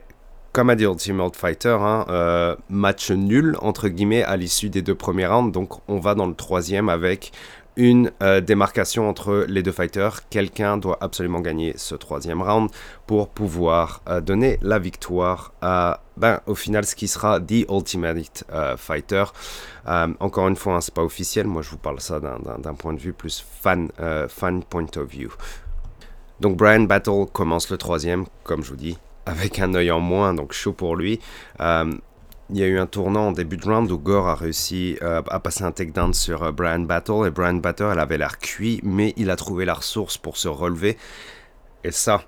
comme 0.53 0.71
a 0.71 0.75
dit 0.75 0.85
Ultimate 0.85 1.37
Fighter, 1.37 1.77
hein, 1.79 2.07
euh, 2.09 2.57
match 2.69 3.11
nul 3.11 3.57
entre 3.61 3.89
guillemets 3.89 4.25
à 4.25 4.37
l'issue 4.37 4.71
des 4.71 4.83
deux 4.83 4.95
premiers 4.95 5.27
rounds. 5.27 5.53
Donc 5.53 5.81
on 5.87 5.99
va 5.99 6.15
dans 6.15 6.27
le 6.27 6.35
troisième 6.35 6.89
avec 6.89 7.33
une 7.77 8.11
euh, 8.23 8.41
démarcation 8.41 9.09
entre 9.09 9.45
les 9.49 9.63
deux 9.63 9.73
fighters. 9.73 10.29
Quelqu'un 10.29 10.77
doit 10.79 10.99
absolument 11.01 11.41
gagner 11.41 11.75
ce 11.77 11.95
troisième 11.95 12.43
round 12.43 12.71
pour 13.07 13.29
pouvoir 13.29 14.03
euh, 14.09 14.21
donner 14.21 14.59
la 14.63 14.79
victoire 14.79 15.53
à, 15.61 16.01
ben, 16.17 16.41
au 16.47 16.55
final, 16.55 16.85
ce 16.85 16.95
qui 16.95 17.09
sera 17.09 17.41
The 17.41 17.71
Ultimate 17.71 18.45
Fighter. 18.77 19.25
encore 19.87 20.49
une 20.49 20.57
fois, 20.57 20.77
hein, 20.77 20.81
c'est 20.81 20.95
pas 20.95 21.05
officiel. 21.05 21.47
Moi, 21.47 21.63
je 21.63 21.71
vous 21.71 21.79
parle 21.79 22.01
ça 22.01 22.21
d'un 22.21 22.75
point 22.75 22.95
de 22.95 23.01
vue 23.01 23.13
plus 23.13 23.45
fan, 23.63 23.91
fan 24.29 24.63
point 24.65 24.87
of 24.97 25.09
view. 25.09 25.31
Donc 26.41 26.57
Brian 26.57 26.83
Battle 26.83 27.27
commence 27.33 27.71
le 27.71 27.79
troisième, 27.79 28.27
comme 28.45 28.63
je 28.63 28.71
vous 28.71 28.77
dis, 28.77 28.99
avec 29.25 29.59
un 29.59 29.75
œil 29.75 29.91
en 29.91 30.01
moins, 30.01 30.35
donc 30.35 30.53
chaud 30.53 30.73
pour 30.73 30.97
lui. 30.97 31.21
Euh, 31.61 31.93
il 32.51 32.59
y 32.59 32.63
a 32.63 32.67
eu 32.67 32.79
un 32.79 32.87
tournant 32.87 33.29
en 33.29 33.33
début 33.33 33.57
de 33.57 33.65
round 33.65 33.91
où 33.91 33.99
Gore 33.99 34.29
a 34.29 34.35
réussi 34.35 34.99
euh, 35.03 35.23
à 35.29 35.41
passer 35.41 35.65
un 35.65 35.73
takedown 35.73 36.15
sur 36.15 36.43
euh, 36.43 36.53
Brian 36.53 36.81
Battle 36.81 37.27
et 37.27 37.31
Brian 37.31 37.55
Battle 37.55 37.89
elle 37.93 37.99
avait 37.99 38.19
l'air 38.19 38.39
cuit 38.39 38.81
mais 38.83 39.15
il 39.17 39.31
a 39.31 39.37
trouvé 39.37 39.65
la 39.65 39.75
ressource 39.75 40.19
pour 40.19 40.37
se 40.37 40.49
relever. 40.49 40.97
Et 41.85 41.91
ça 41.91 42.23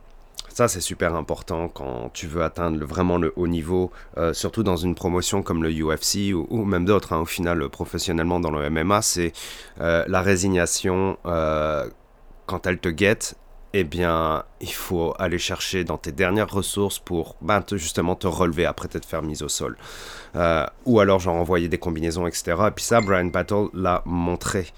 ça 0.49 0.67
c'est 0.67 0.81
super 0.81 1.15
important 1.15 1.69
quand 1.69 2.11
tu 2.13 2.27
veux 2.27 2.43
atteindre 2.43 2.85
vraiment 2.85 3.17
le 3.17 3.33
haut 3.37 3.47
niveau 3.47 3.93
surtout 4.33 4.65
dans 4.65 4.77
une 4.77 4.97
promotion 4.97 5.41
comme 5.43 5.63
le 5.63 5.71
UFC 5.71 6.35
ou, 6.35 6.65
même 6.65 6.85
d'autres 6.85 7.13
hein, 7.13 7.21
au 7.21 7.27
final 7.27 7.69
professionnellement 7.69 8.41
dans 8.41 8.51
le 8.51 8.69
MMA 8.69 9.03
c'est 9.03 9.33
la 9.79 10.21
résignation 10.21 11.17
quand 12.47 12.67
elle 12.67 12.79
te 12.79 12.89
guette 12.89 13.37
eh 13.75 13.85
bien, 13.85 14.45
il 14.61 14.73
faut 14.73 15.15
aller 15.19 15.39
chercher 15.39 15.85
dans 15.85 15.99
tes 15.99 16.13
dernières 16.13 16.51
ressources 16.51 16.99
pour 16.99 17.37
ben, 17.43 17.63
justement 17.73 18.15
te 18.15 18.27
relever 18.27 18.65
après 18.65 18.89
t'être 18.89 19.05
fait 19.05 19.21
mise 19.21 19.43
au 19.43 19.49
sol. 19.49 19.77
Euh, 20.37 20.67
ou 20.87 21.01
alors, 21.01 21.21
genre, 21.21 21.37
envoyer 21.37 21.69
des 21.69 21.79
combinaisons, 21.79 22.27
etc. 22.27 22.57
Et 22.69 22.71
puis 22.71 22.85
ça, 22.85 23.01
Brian 23.01 23.27
Battle 23.27 23.69
l'a 23.75 24.03
montré. 24.07 24.69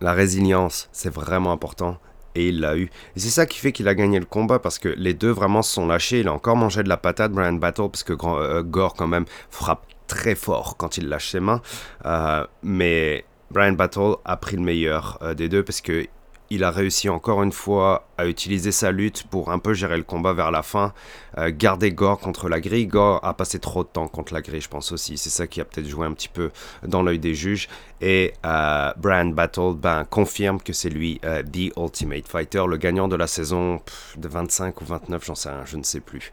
La 0.00 0.12
résilience, 0.12 0.88
c'est 0.92 1.12
vraiment 1.12 1.52
important. 1.52 1.98
Et 2.34 2.48
il 2.48 2.60
l'a 2.60 2.76
eu. 2.76 2.90
Et 3.14 3.20
c'est 3.20 3.28
ça 3.28 3.44
qui 3.44 3.58
fait 3.58 3.72
qu'il 3.72 3.86
a 3.88 3.94
gagné 3.94 4.18
le 4.18 4.24
combat 4.24 4.58
parce 4.58 4.78
que 4.78 4.88
les 4.88 5.12
deux 5.12 5.30
vraiment 5.30 5.60
se 5.60 5.74
sont 5.74 5.86
lâchés. 5.86 6.20
Il 6.20 6.28
a 6.28 6.32
encore 6.32 6.56
mangé 6.56 6.82
de 6.82 6.88
la 6.88 6.96
patate, 6.96 7.32
Brian 7.32 7.52
Battle, 7.52 7.90
parce 7.90 8.02
que 8.02 8.14
euh, 8.24 8.62
Gore, 8.62 8.94
quand 8.94 9.06
même, 9.06 9.26
frappe 9.50 9.86
très 10.06 10.34
fort 10.34 10.76
quand 10.78 10.96
il 10.96 11.10
lâche 11.10 11.30
ses 11.30 11.40
mains. 11.40 11.60
Euh, 12.06 12.46
mais 12.62 13.26
Brian 13.50 13.72
Battle 13.72 14.14
a 14.24 14.38
pris 14.38 14.56
le 14.56 14.62
meilleur 14.62 15.18
des 15.36 15.50
deux 15.50 15.62
parce 15.62 15.82
que 15.82 16.06
il 16.50 16.64
a 16.64 16.70
réussi 16.70 17.08
encore 17.08 17.42
une 17.42 17.52
fois 17.52 18.08
à 18.18 18.26
utiliser 18.26 18.72
sa 18.72 18.92
lutte 18.92 19.24
pour 19.28 19.50
un 19.50 19.58
peu 19.58 19.72
gérer 19.72 19.96
le 19.96 20.02
combat 20.02 20.34
vers 20.34 20.50
la 20.50 20.62
fin, 20.62 20.92
euh, 21.38 21.50
garder 21.50 21.92
Gore 21.92 22.18
contre 22.18 22.48
la 22.48 22.60
grille. 22.60 22.86
Gore 22.86 23.24
a 23.24 23.32
passé 23.32 23.58
trop 23.58 23.84
de 23.84 23.88
temps 23.88 24.06
contre 24.06 24.34
la 24.34 24.42
grille, 24.42 24.60
je 24.60 24.68
pense 24.68 24.92
aussi. 24.92 25.16
C'est 25.16 25.30
ça 25.30 25.46
qui 25.46 25.60
a 25.62 25.64
peut-être 25.64 25.88
joué 25.88 26.06
un 26.06 26.12
petit 26.12 26.28
peu 26.28 26.50
dans 26.86 27.02
l'œil 27.02 27.18
des 27.18 27.34
juges. 27.34 27.68
Et 28.02 28.34
euh, 28.44 28.92
Brian 28.98 29.26
Battle 29.26 29.74
ben, 29.76 30.04
confirme 30.04 30.60
que 30.60 30.74
c'est 30.74 30.90
lui, 30.90 31.20
euh, 31.24 31.42
The 31.42 31.72
Ultimate 31.78 32.28
Fighter, 32.28 32.64
le 32.68 32.76
gagnant 32.76 33.08
de 33.08 33.16
la 33.16 33.26
saison 33.26 33.80
de 34.18 34.28
25 34.28 34.80
ou 34.82 34.84
29, 34.84 35.24
j'en 35.24 35.34
sais 35.34 35.48
rien, 35.48 35.64
je 35.64 35.78
ne 35.78 35.82
sais 35.82 36.00
plus. 36.00 36.30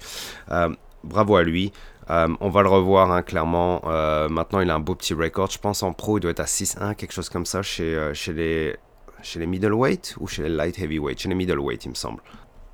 bravo 1.06 1.38
à 1.38 1.44
lui. 1.44 1.72
on 2.10 2.50
va 2.50 2.62
le 2.62 2.70
revoir 2.70 3.10
hein, 3.12 3.22
clairement. 3.22 3.82
maintenant, 4.30 4.60
il 4.60 4.70
a 4.70 4.76
un 4.76 4.80
beau 4.80 4.96
petit 4.96 5.14
record. 5.14 5.50
Je 5.50 5.60
pense 5.60 5.82
en 5.82 5.94
pro, 5.94 6.18
il 6.18 6.22
doit 6.22 6.32
être 6.32 6.42
à 6.42 6.46
6-1, 6.46 6.96
quelque 6.96 7.14
chose 7.14 7.30
comme 7.30 7.46
ça 7.46 7.62
chez, 7.62 8.12
chez 8.14 8.34
les 8.34 8.76
chez 9.22 9.40
les 9.40 9.48
middleweight 9.48 10.16
ou 10.20 10.28
chez 10.28 10.44
les 10.44 10.50
light 10.50 10.78
heavyweight? 10.80 11.20
Chez 11.20 11.30
les 11.30 11.36
middleweight, 11.36 11.86
il 11.86 11.90
me 11.90 11.96
semble. 11.96 12.22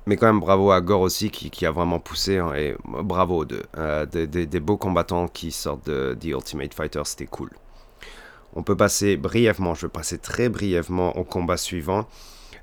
Mais 0.06 0.16
quand 0.16 0.26
même, 0.26 0.40
bravo 0.40 0.70
à 0.70 0.80
Gore 0.80 1.00
aussi 1.00 1.30
qui, 1.30 1.66
a 1.66 1.70
vraiment 1.72 1.98
poussé. 1.98 2.38
Hein, 2.38 2.52
et 2.54 2.76
bravo 2.84 3.44
de, 3.44 3.62
euh, 3.76 4.06
des 4.06 4.60
beaux 4.60 4.76
combattants 4.76 5.26
qui 5.26 5.50
sortent 5.50 5.86
de 5.86 6.16
The 6.20 6.26
Ultimate 6.26 6.74
Fighter, 6.74 7.02
c'était 7.04 7.26
cool. 7.26 7.50
On 8.54 8.62
peut 8.62 8.76
passer 8.76 9.16
brièvement, 9.16 9.74
je 9.74 9.86
vais 9.86 9.92
passer 9.92 10.18
très 10.18 10.48
brièvement 10.48 11.16
au 11.18 11.24
combat 11.24 11.56
suivant. 11.56 12.06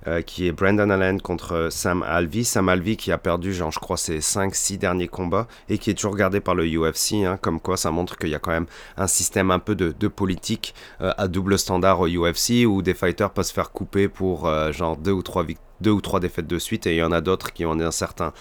Euh, 0.06 0.22
qui 0.22 0.48
est 0.48 0.52
Brandon 0.52 0.90
Allen 0.90 1.22
contre 1.22 1.70
Sam 1.72 2.04
Alvey. 2.04 2.44
Sam 2.44 2.68
Alvey 2.68 2.98
qui 2.98 3.12
a 3.14 3.18
perdu, 3.18 3.54
genre, 3.54 3.72
je 3.72 3.80
crois, 3.80 3.96
ses 3.96 4.20
5-6 4.20 4.78
derniers 4.78 5.08
combats 5.08 5.48
et 5.70 5.78
qui 5.78 5.92
est 5.92 5.94
toujours 5.94 6.18
gardé 6.18 6.42
par 6.42 6.56
le 6.56 6.66
UFC. 6.66 7.24
Hein, 7.24 7.38
comme 7.42 7.62
quoi, 7.62 7.78
ça 7.78 7.90
montre 7.90 8.18
qu'il 8.18 8.30
y 8.30 8.36
a 8.36 8.40
quand 8.40 8.52
même 8.52 8.66
un 8.98 9.08
système 9.08 9.50
un 9.50 9.60
peu 9.60 9.76
de, 9.76 10.08
politique 10.10 10.76
euh, 11.02 11.14
à 11.18 11.30
double 11.30 11.58
standard 11.58 12.02
au 12.02 12.08
UFC 12.08 12.66
où 12.68 12.82
des 12.82 12.94
fighters 12.94 13.32
peuvent 13.32 13.46
se 13.46 13.54
faire 13.54 13.72
couper 13.72 14.10
pour 14.10 14.46
euh, 14.46 14.74
genre 14.74 14.98
2 14.98 15.12
ou 15.12 15.22
3 15.22 15.46
deux 15.80 15.92
ou 15.92 16.02
trois 16.02 16.20
défaites 16.20 16.48
de 16.48 16.60
suite 16.60 16.88
et 16.88 16.96
il 16.96 16.98
y 16.98 17.04
en 17.04 17.12
a 17.12 17.20
d'autres 17.20 17.52
qui 17.52 17.66
ont 17.66 17.78
un 17.80 17.92
certain 17.92 18.32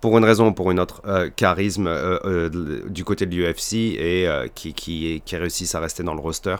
pour 0.00 0.16
une 0.18 0.24
raison 0.24 0.48
ou 0.48 0.52
pour 0.52 0.70
une 0.70 0.78
autre, 0.78 1.02
charisme 1.34 1.90
du 2.88 3.04
côté 3.04 3.26
de 3.26 3.34
l'UFC 3.34 3.74
et 3.98 4.28
qui, 4.54 4.72
qui, 4.74 5.22
qui 5.24 5.36
réussissent 5.36 5.74
à 5.74 5.80
rester 5.80 6.04
dans 6.04 6.14
le 6.14 6.20
roster. 6.20 6.56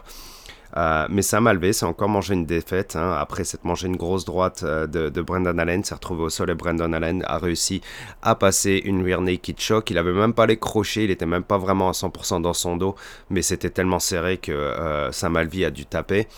Euh, 0.77 1.07
mais 1.09 1.23
Sam 1.23 1.47
Alvey 1.47 1.73
s'est 1.73 1.87
encore 1.87 2.09
mangé 2.09 2.35
une 2.35 2.45
défaite. 2.45 2.97
Hein, 2.97 3.17
après 3.19 3.45
s'être 3.45 3.65
mangé 3.65 3.87
une 3.87 3.97
grosse 3.97 4.25
droite 4.25 4.63
euh, 4.63 4.87
de, 4.87 5.23
Brendan 5.23 5.59
Allen, 5.59 5.83
s'est 5.83 5.95
retrouvé 5.95 6.25
au 6.25 6.29
sol 6.29 6.51
et 6.51 6.55
Brendan 6.55 6.93
Allen 6.93 7.25
a 7.27 7.39
réussi 7.39 7.81
à 8.23 8.35
passer 8.35 8.83
une 8.85 9.03
rear 9.03 9.21
naked 9.23 9.59
choke. 9.59 9.91
Il 9.91 9.99
avait 9.99 10.13
même 10.13 10.35
pas 10.35 10.47
les 10.47 10.59
crochets, 10.59 11.05
il 11.05 11.11
était 11.11 11.27
même 11.27 11.45
pas 11.45 11.59
vraiment 11.59 11.89
à 11.89 11.93
100% 11.93 12.43
dans 12.43 12.53
son 12.53 12.77
dos, 12.77 12.95
mais 13.31 13.43
c'était 13.43 13.71
tellement 13.71 13.99
serré 13.99 14.37
que 14.37 14.53
euh, 14.53 15.11
Sam 15.13 15.37
Alvey 15.37 15.65
a 15.65 15.71
dû 15.71 15.87
taper. 15.87 16.29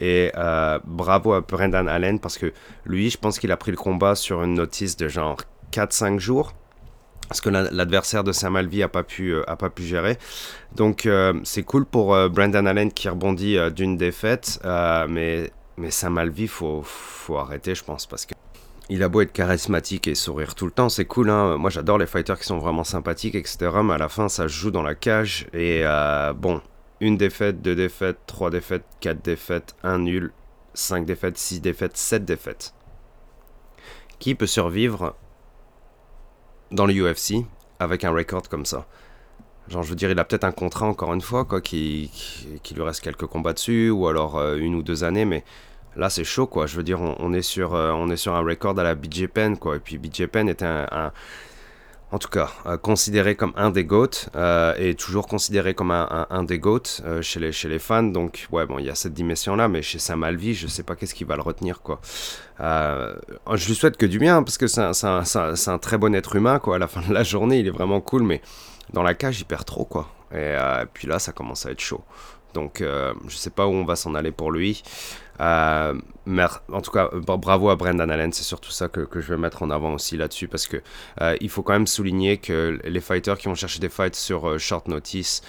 Et 0.00 0.30
bravo 0.84 1.32
à 1.32 1.40
Brendan 1.40 1.88
Allen 1.88 2.20
parce 2.20 2.38
que 2.38 2.52
lui, 2.86 3.10
je 3.10 3.18
pense 3.18 3.40
qu'il 3.40 3.50
a 3.50 3.56
pris 3.56 3.72
le 3.72 3.76
combat 3.76 4.14
sur 4.14 4.44
une 4.44 4.54
notice 4.54 4.96
de 4.96 5.08
genre 5.08 5.38
4-5 5.72 6.20
jours 6.20 6.52
parce 7.28 7.40
que 7.40 7.50
l'adversaire 7.50 8.24
de 8.24 8.32
Sam 8.32 8.56
Alvey 8.56 8.82
a 8.82 8.88
pas 8.88 9.02
pu 9.02 9.34
euh, 9.34 9.48
a 9.48 9.56
pas 9.56 9.70
pu 9.70 9.82
gérer. 9.82 10.18
Donc 10.74 11.06
euh, 11.06 11.34
c'est 11.44 11.62
cool 11.62 11.84
pour 11.84 12.14
euh, 12.14 12.28
Brandon 12.28 12.66
Allen 12.66 12.90
qui 12.90 13.08
rebondit 13.08 13.56
d'une 13.74 13.96
défaite, 13.96 14.60
mais 14.64 15.50
mais 15.76 15.90
Sam 15.90 16.18
Alvey 16.18 16.46
faut 16.46 16.82
faut 16.82 17.36
arrêter 17.36 17.74
je 17.74 17.84
pense 17.84 18.06
parce 18.06 18.26
que 18.26 18.34
il 18.90 19.02
a 19.02 19.10
beau 19.10 19.20
être 19.20 19.32
charismatique 19.32 20.08
et 20.08 20.14
sourire 20.14 20.54
tout 20.54 20.64
le 20.64 20.72
temps, 20.72 20.88
c'est 20.88 21.04
cool. 21.04 21.28
Hein. 21.28 21.58
Moi 21.58 21.68
j'adore 21.68 21.98
les 21.98 22.06
fighters 22.06 22.38
qui 22.38 22.46
sont 22.46 22.58
vraiment 22.58 22.84
sympathiques, 22.84 23.34
etc. 23.34 23.70
Mais 23.84 23.94
à 23.94 23.98
la 23.98 24.08
fin 24.08 24.30
ça 24.30 24.48
joue 24.48 24.70
dans 24.70 24.82
la 24.82 24.94
cage 24.94 25.46
et 25.52 25.84
bon 26.34 26.62
une 27.00 27.16
défaite, 27.16 27.60
deux 27.62 27.76
défaites, 27.76 28.18
trois 28.26 28.50
défaites, 28.50 28.84
quatre 29.00 29.22
défaites, 29.22 29.76
un 29.84 29.98
nul, 29.98 30.32
cinq 30.74 31.04
défaites, 31.04 31.38
six 31.38 31.60
défaites, 31.60 31.96
sept 31.96 32.24
défaites. 32.24 32.74
Qui 34.18 34.34
peut 34.34 34.46
survivre 34.46 35.14
dans 36.70 36.86
le 36.86 36.94
UFC 36.94 37.44
avec 37.78 38.04
un 38.04 38.10
record 38.10 38.48
comme 38.48 38.66
ça. 38.66 38.86
Genre, 39.68 39.82
je 39.82 39.90
veux 39.90 39.96
dire, 39.96 40.10
il 40.10 40.18
a 40.18 40.24
peut-être 40.24 40.44
un 40.44 40.52
contrat 40.52 40.86
encore 40.86 41.12
une 41.12 41.20
fois, 41.20 41.44
quoi, 41.44 41.60
qui, 41.60 42.10
qui, 42.62 42.74
lui 42.74 42.82
reste 42.82 43.02
quelques 43.02 43.26
combats 43.26 43.52
dessus, 43.52 43.90
ou 43.90 44.08
alors 44.08 44.38
euh, 44.38 44.56
une 44.56 44.74
ou 44.74 44.82
deux 44.82 45.04
années, 45.04 45.26
mais 45.26 45.44
là 45.94 46.08
c'est 46.08 46.24
chaud, 46.24 46.46
quoi. 46.46 46.66
Je 46.66 46.76
veux 46.76 46.82
dire, 46.82 47.00
on, 47.00 47.32
est, 47.34 47.42
sur, 47.42 47.74
euh, 47.74 47.92
on 47.92 48.08
est 48.08 48.16
sur 48.16 48.34
un 48.34 48.40
record 48.40 48.78
à 48.78 48.82
la 48.82 48.94
BJ 48.94 49.26
Penn, 49.26 49.58
quoi. 49.58 49.76
Et 49.76 49.80
puis 49.80 49.98
BJ 49.98 50.26
Penn 50.26 50.48
était 50.48 50.64
un, 50.64 51.12
en 52.10 52.18
tout 52.18 52.28
cas, 52.28 52.50
euh, 52.64 52.78
considéré 52.78 53.34
comme 53.34 53.52
un 53.56 53.70
des 53.70 53.84
GOAT 53.84 54.30
euh, 54.34 54.72
et 54.78 54.94
toujours 54.94 55.26
considéré 55.26 55.74
comme 55.74 55.90
un, 55.90 56.42
des 56.44 56.58
GOAT 56.58 57.02
euh, 57.04 57.20
chez, 57.20 57.38
les, 57.38 57.52
chez 57.52 57.78
fans. 57.78 58.02
Donc, 58.02 58.46
ouais, 58.50 58.64
bon, 58.64 58.78
il 58.78 58.86
y 58.86 58.90
a 58.90 58.94
cette 58.94 59.12
dimension-là, 59.12 59.68
mais 59.68 59.82
chez 59.82 59.98
Sam 59.98 60.22
Alvey, 60.22 60.54
je 60.54 60.66
sais 60.66 60.82
pas 60.82 60.96
qu'est-ce 60.96 61.14
qui 61.14 61.24
va 61.24 61.36
le 61.36 61.42
retenir, 61.42 61.82
quoi. 61.82 62.00
je 62.58 63.68
lui 63.68 63.74
souhaite 63.74 63.98
que 63.98 64.06
du 64.06 64.18
bien, 64.18 64.42
parce 64.42 64.56
que 64.56 64.66
c'est 64.66 64.80
un, 64.80 64.92
un, 64.94 65.78
très 65.78 65.98
bon 65.98 66.14
être 66.14 66.36
humain, 66.36 66.58
quoi. 66.58 66.76
À 66.76 66.78
la 66.78 66.88
fin 66.88 67.02
de 67.06 67.12
la 67.12 67.24
journée, 67.24 67.58
il 67.58 67.66
est 67.66 67.72
vraiment 67.72 68.00
cool, 68.00 68.22
mais 68.22 68.40
dans 68.94 69.02
la 69.02 69.14
cage, 69.14 69.40
il 69.40 69.44
perd 69.44 69.66
trop, 69.66 69.84
quoi. 69.84 70.08
Et 70.34 70.56
puis 70.92 71.08
là, 71.08 71.18
ça 71.18 71.32
commence 71.32 71.66
à 71.66 71.70
être 71.70 71.80
chaud. 71.80 72.02
Donc, 72.54 72.82
je 72.82 73.36
sais 73.36 73.50
pas 73.50 73.66
où 73.66 73.72
on 73.72 73.84
va 73.84 73.96
s'en 73.96 74.14
aller 74.14 74.32
pour 74.32 74.50
lui. 74.50 74.82
Euh, 75.40 75.94
mais 76.26 76.44
en 76.72 76.80
tout 76.80 76.90
cas, 76.90 77.08
bravo 77.12 77.70
à 77.70 77.76
Brendan 77.76 78.10
Allen, 78.10 78.32
c'est 78.32 78.42
surtout 78.42 78.70
ça 78.70 78.88
que, 78.88 79.06
je 79.14 79.32
vais 79.32 79.36
mettre 79.36 79.62
en 79.62 79.70
avant 79.70 79.94
aussi 79.94 80.16
là-dessus 80.16 80.48
parce 80.48 80.66
que 80.66 80.78
euh, 81.20 81.36
il 81.40 81.48
faut 81.48 81.62
quand 81.62 81.72
même 81.72 81.86
souligner 81.86 82.38
que 82.38 82.78
les 82.84 83.00
fighters 83.00 83.38
qui 83.38 83.48
vont 83.48 83.54
chercher 83.54 83.80
des 83.80 83.88
fights 83.88 84.16
sur 84.16 84.48
euh, 84.48 84.58
short 84.58 84.88
notice, 84.88 85.42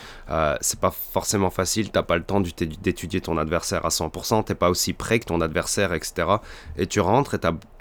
c'est 0.62 0.80
pas 0.80 0.92
forcément 0.92 1.50
facile, 1.50 1.92
t'as 1.92 2.04
pas 2.04 2.18
le 2.18 2.24
temps 2.24 2.40
d'étudier 2.42 3.22
ton 3.22 3.38
adversaire 3.38 3.86
à 3.86 3.90
100%, 3.90 4.46
t'es 4.46 4.56
pas 4.56 4.70
aussi 4.70 4.94
prêt 4.94 5.20
que 5.20 5.26
ton 5.26 5.42
adversaire, 5.42 5.94
etc. 5.94 6.28
Et 6.78 6.88
tu 6.88 7.00
rentres 7.00 7.36
et 7.36 7.40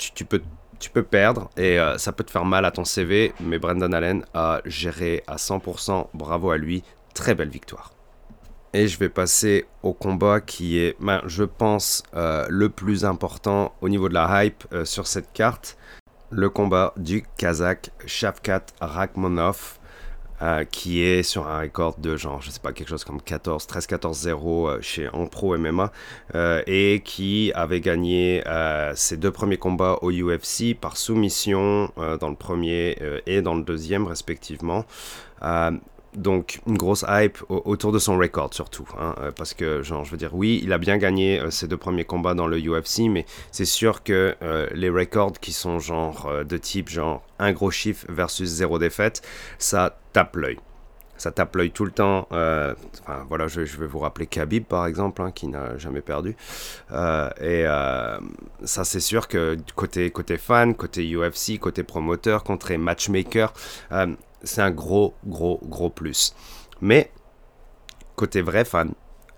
tu 0.09 0.91
peux 0.91 1.03
perdre 1.03 1.51
et 1.57 1.79
ça 1.99 2.13
peut 2.13 2.25
te 2.25 2.31
faire 2.31 2.45
mal 2.45 2.65
à 2.65 2.71
ton 2.71 2.85
CV, 2.85 3.33
mais 3.41 3.59
Brendan 3.59 3.93
Allen 3.93 4.25
a 4.35 4.61
géré 4.65 5.23
à 5.27 5.37
100%, 5.37 6.09
bravo 6.15 6.51
à 6.51 6.57
lui, 6.57 6.83
très 7.15 7.35
belle 7.35 7.51
victoire. 7.51 7.98
Et 8.75 8.87
je 8.87 8.99
vais 8.99 9.09
passer 9.09 9.65
au 9.83 9.95
combat 9.95 10.41
qui 10.41 10.79
est, 10.79 10.95
ben, 11.01 11.23
je 11.27 11.45
pense, 11.45 12.03
euh, 12.15 12.45
le 12.51 12.69
plus 12.69 13.07
important 13.07 13.73
au 13.81 13.89
niveau 13.89 14.11
de 14.11 14.15
la 14.15 14.45
hype 14.45 14.65
euh, 14.73 14.85
sur 14.85 15.07
cette 15.07 15.33
carte. 15.33 15.79
Le 16.31 16.51
combat 16.51 16.93
du 16.99 17.25
Kazakh 17.39 17.91
Shavkat 18.05 18.67
Rakhmonov, 18.83 19.79
euh, 20.43 20.65
qui 20.65 21.01
est 21.01 21.23
sur 21.23 21.49
un 21.49 21.61
record 21.61 21.99
de 21.99 22.19
genre, 22.19 22.43
je 22.43 22.51
sais 22.51 22.61
pas, 22.61 22.73
quelque 22.73 22.91
chose 22.91 23.05
comme 23.05 23.23
14, 23.23 23.67
13-14-0 23.67 24.83
chez 24.83 25.09
en 25.09 25.27
pro 25.27 25.57
MMA, 25.57 25.91
et 26.67 27.01
qui 27.03 27.51
avait 27.55 27.81
gagné 27.81 28.45
ses 28.95 29.17
deux 29.17 29.31
premiers 29.33 29.57
combats 29.57 29.99
au 30.03 30.13
UFC 30.13 30.79
par 30.79 30.99
soumission 30.99 31.91
dans 31.97 32.29
le 32.29 32.37
premier 32.37 32.99
et 33.25 33.41
dans 33.41 33.55
le 33.55 33.63
deuxième 33.63 34.07
respectivement 34.07 34.85
donc 36.19 36.61
une 36.67 36.77
grosse 36.77 37.05
hype 37.09 37.39
autour 37.49 37.93
de 37.93 37.99
son 37.99 38.19
record 38.19 38.53
surtout, 38.53 38.87
hein, 38.99 39.15
euh, 39.21 39.31
parce 39.31 39.55
que 39.55 39.83
genre 39.83 40.05
je 40.05 40.11
veux 40.11 40.17
dire 40.17 40.35
oui 40.35 40.61
il 40.63 40.73
a 40.73 40.79
bien 40.79 40.99
gagné 40.99 41.41
euh, 41.41 41.51
ses 41.51 41.69
deux 41.69 41.77
premiers 41.77 42.05
combats 42.05 42.35
dans 42.35 42.47
le 42.47 42.59
UFC, 42.59 43.09
mais 43.09 43.25
c'est 43.53 43.65
sûr 43.65 44.03
que 44.03 44.35
euh, 44.43 44.67
les 44.75 44.91
records 44.91 45.39
qui 45.41 45.53
sont 45.53 45.79
genre 45.79 46.31
de 46.45 46.57
type 46.57 46.89
genre 46.89 47.23
un 47.39 47.53
gros 47.53 47.71
chiffre 47.71 48.05
versus 48.09 48.49
zéro 48.49 48.79
défaite, 48.79 49.23
ça 49.59 49.99
tape 50.13 50.37
l'œil. 50.37 50.59
Ça 51.17 51.33
tape 51.33 51.57
l'œil 51.57 51.73
tout 51.73 51.85
le 51.85 51.91
temps. 51.91 52.29
enfin 52.31 53.27
voilà, 53.29 53.49
je, 53.49 53.61
vais 53.63 53.87
vous 53.87 53.99
rappeler 53.99 54.27
Khabib 54.27 54.65
par 54.65 54.87
exemple, 54.87 55.21
hein, 55.21 55.33
qui 55.33 55.49
n'a 55.49 55.77
jamais 55.77 56.01
perdu. 56.01 56.37
et 57.41 57.65
ça 58.65 58.85
c'est 58.85 59.01
sûr 59.01 59.27
que 59.27 59.57
côté 59.75 60.11
côté 60.11 60.37
fan, 60.37 60.75
côté 60.75 61.03
UFC, 61.13 61.59
côté 61.59 61.83
promoteur, 61.83 62.45
côté 62.45 62.79
matchmaker, 62.79 63.53
c'est 64.43 64.63
un 64.63 64.71
gros, 64.71 65.15
gros, 65.27 65.61
gros 65.65 65.91
plus. 65.91 66.35
Mais, 66.81 67.11
côté 68.17 68.43
vrai 68.43 68.65
fan, 68.65 68.93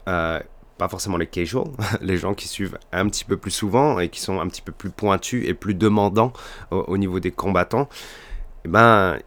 euh, 0.09 0.41
pas 0.79 0.89
forcément 0.89 1.17
les 1.17 1.27
casual, 1.27 1.65
les 2.01 2.17
gens 2.17 2.35
qui 2.35 2.49
suivent 2.49 2.79
un 2.93 3.09
petit 3.09 3.25
peu 3.25 3.37
plus 3.37 3.51
souvent 3.51 3.99
et 3.99 4.09
qui 4.09 4.21
sont 4.21 4.41
un 4.41 4.49
petit 4.49 4.63
peu 4.63 4.73
plus 4.73 4.91
pointus 4.91 5.47
et 5.47 5.55
plus 5.55 5.75
demandants 5.75 6.33
au, 6.71 6.97
niveau 6.97 7.21
des 7.21 7.31
combattants, 7.31 7.89
eh 8.65 8.69
ben, 8.69 9.19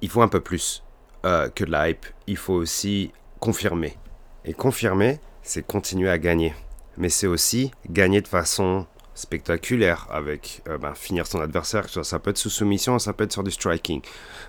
il 0.00 0.08
faut 0.08 0.22
un 0.22 0.28
peu 0.28 0.40
plus 0.40 0.82
euh, 1.26 1.48
que 1.48 1.64
de 1.64 1.70
la 1.70 1.90
hype. 1.90 2.06
Il 2.26 2.36
faut 2.36 2.54
aussi 2.54 3.12
confirmer. 3.40 3.96
Et 4.44 4.54
confirmer, 4.54 5.20
c'est 5.42 5.66
continuer 5.66 6.10
à 6.10 6.18
gagner. 6.18 6.54
Mais 6.96 7.08
c'est 7.08 7.26
aussi 7.26 7.70
gagner 7.88 8.20
de 8.20 8.28
façon 8.28 8.86
spectaculaire 9.14 10.06
avec 10.10 10.62
euh, 10.68 10.78
ben, 10.78 10.94
finir 10.94 11.26
son 11.26 11.40
adversaire. 11.40 11.88
Ça, 11.88 12.18
peut 12.18 12.30
être 12.30 12.38
sous 12.38 12.50
soumission, 12.50 12.98
ça 12.98 13.12
peut 13.12 13.24
être 13.24 13.32
sur 13.32 13.44
du 13.44 13.50
striking. 13.50 14.02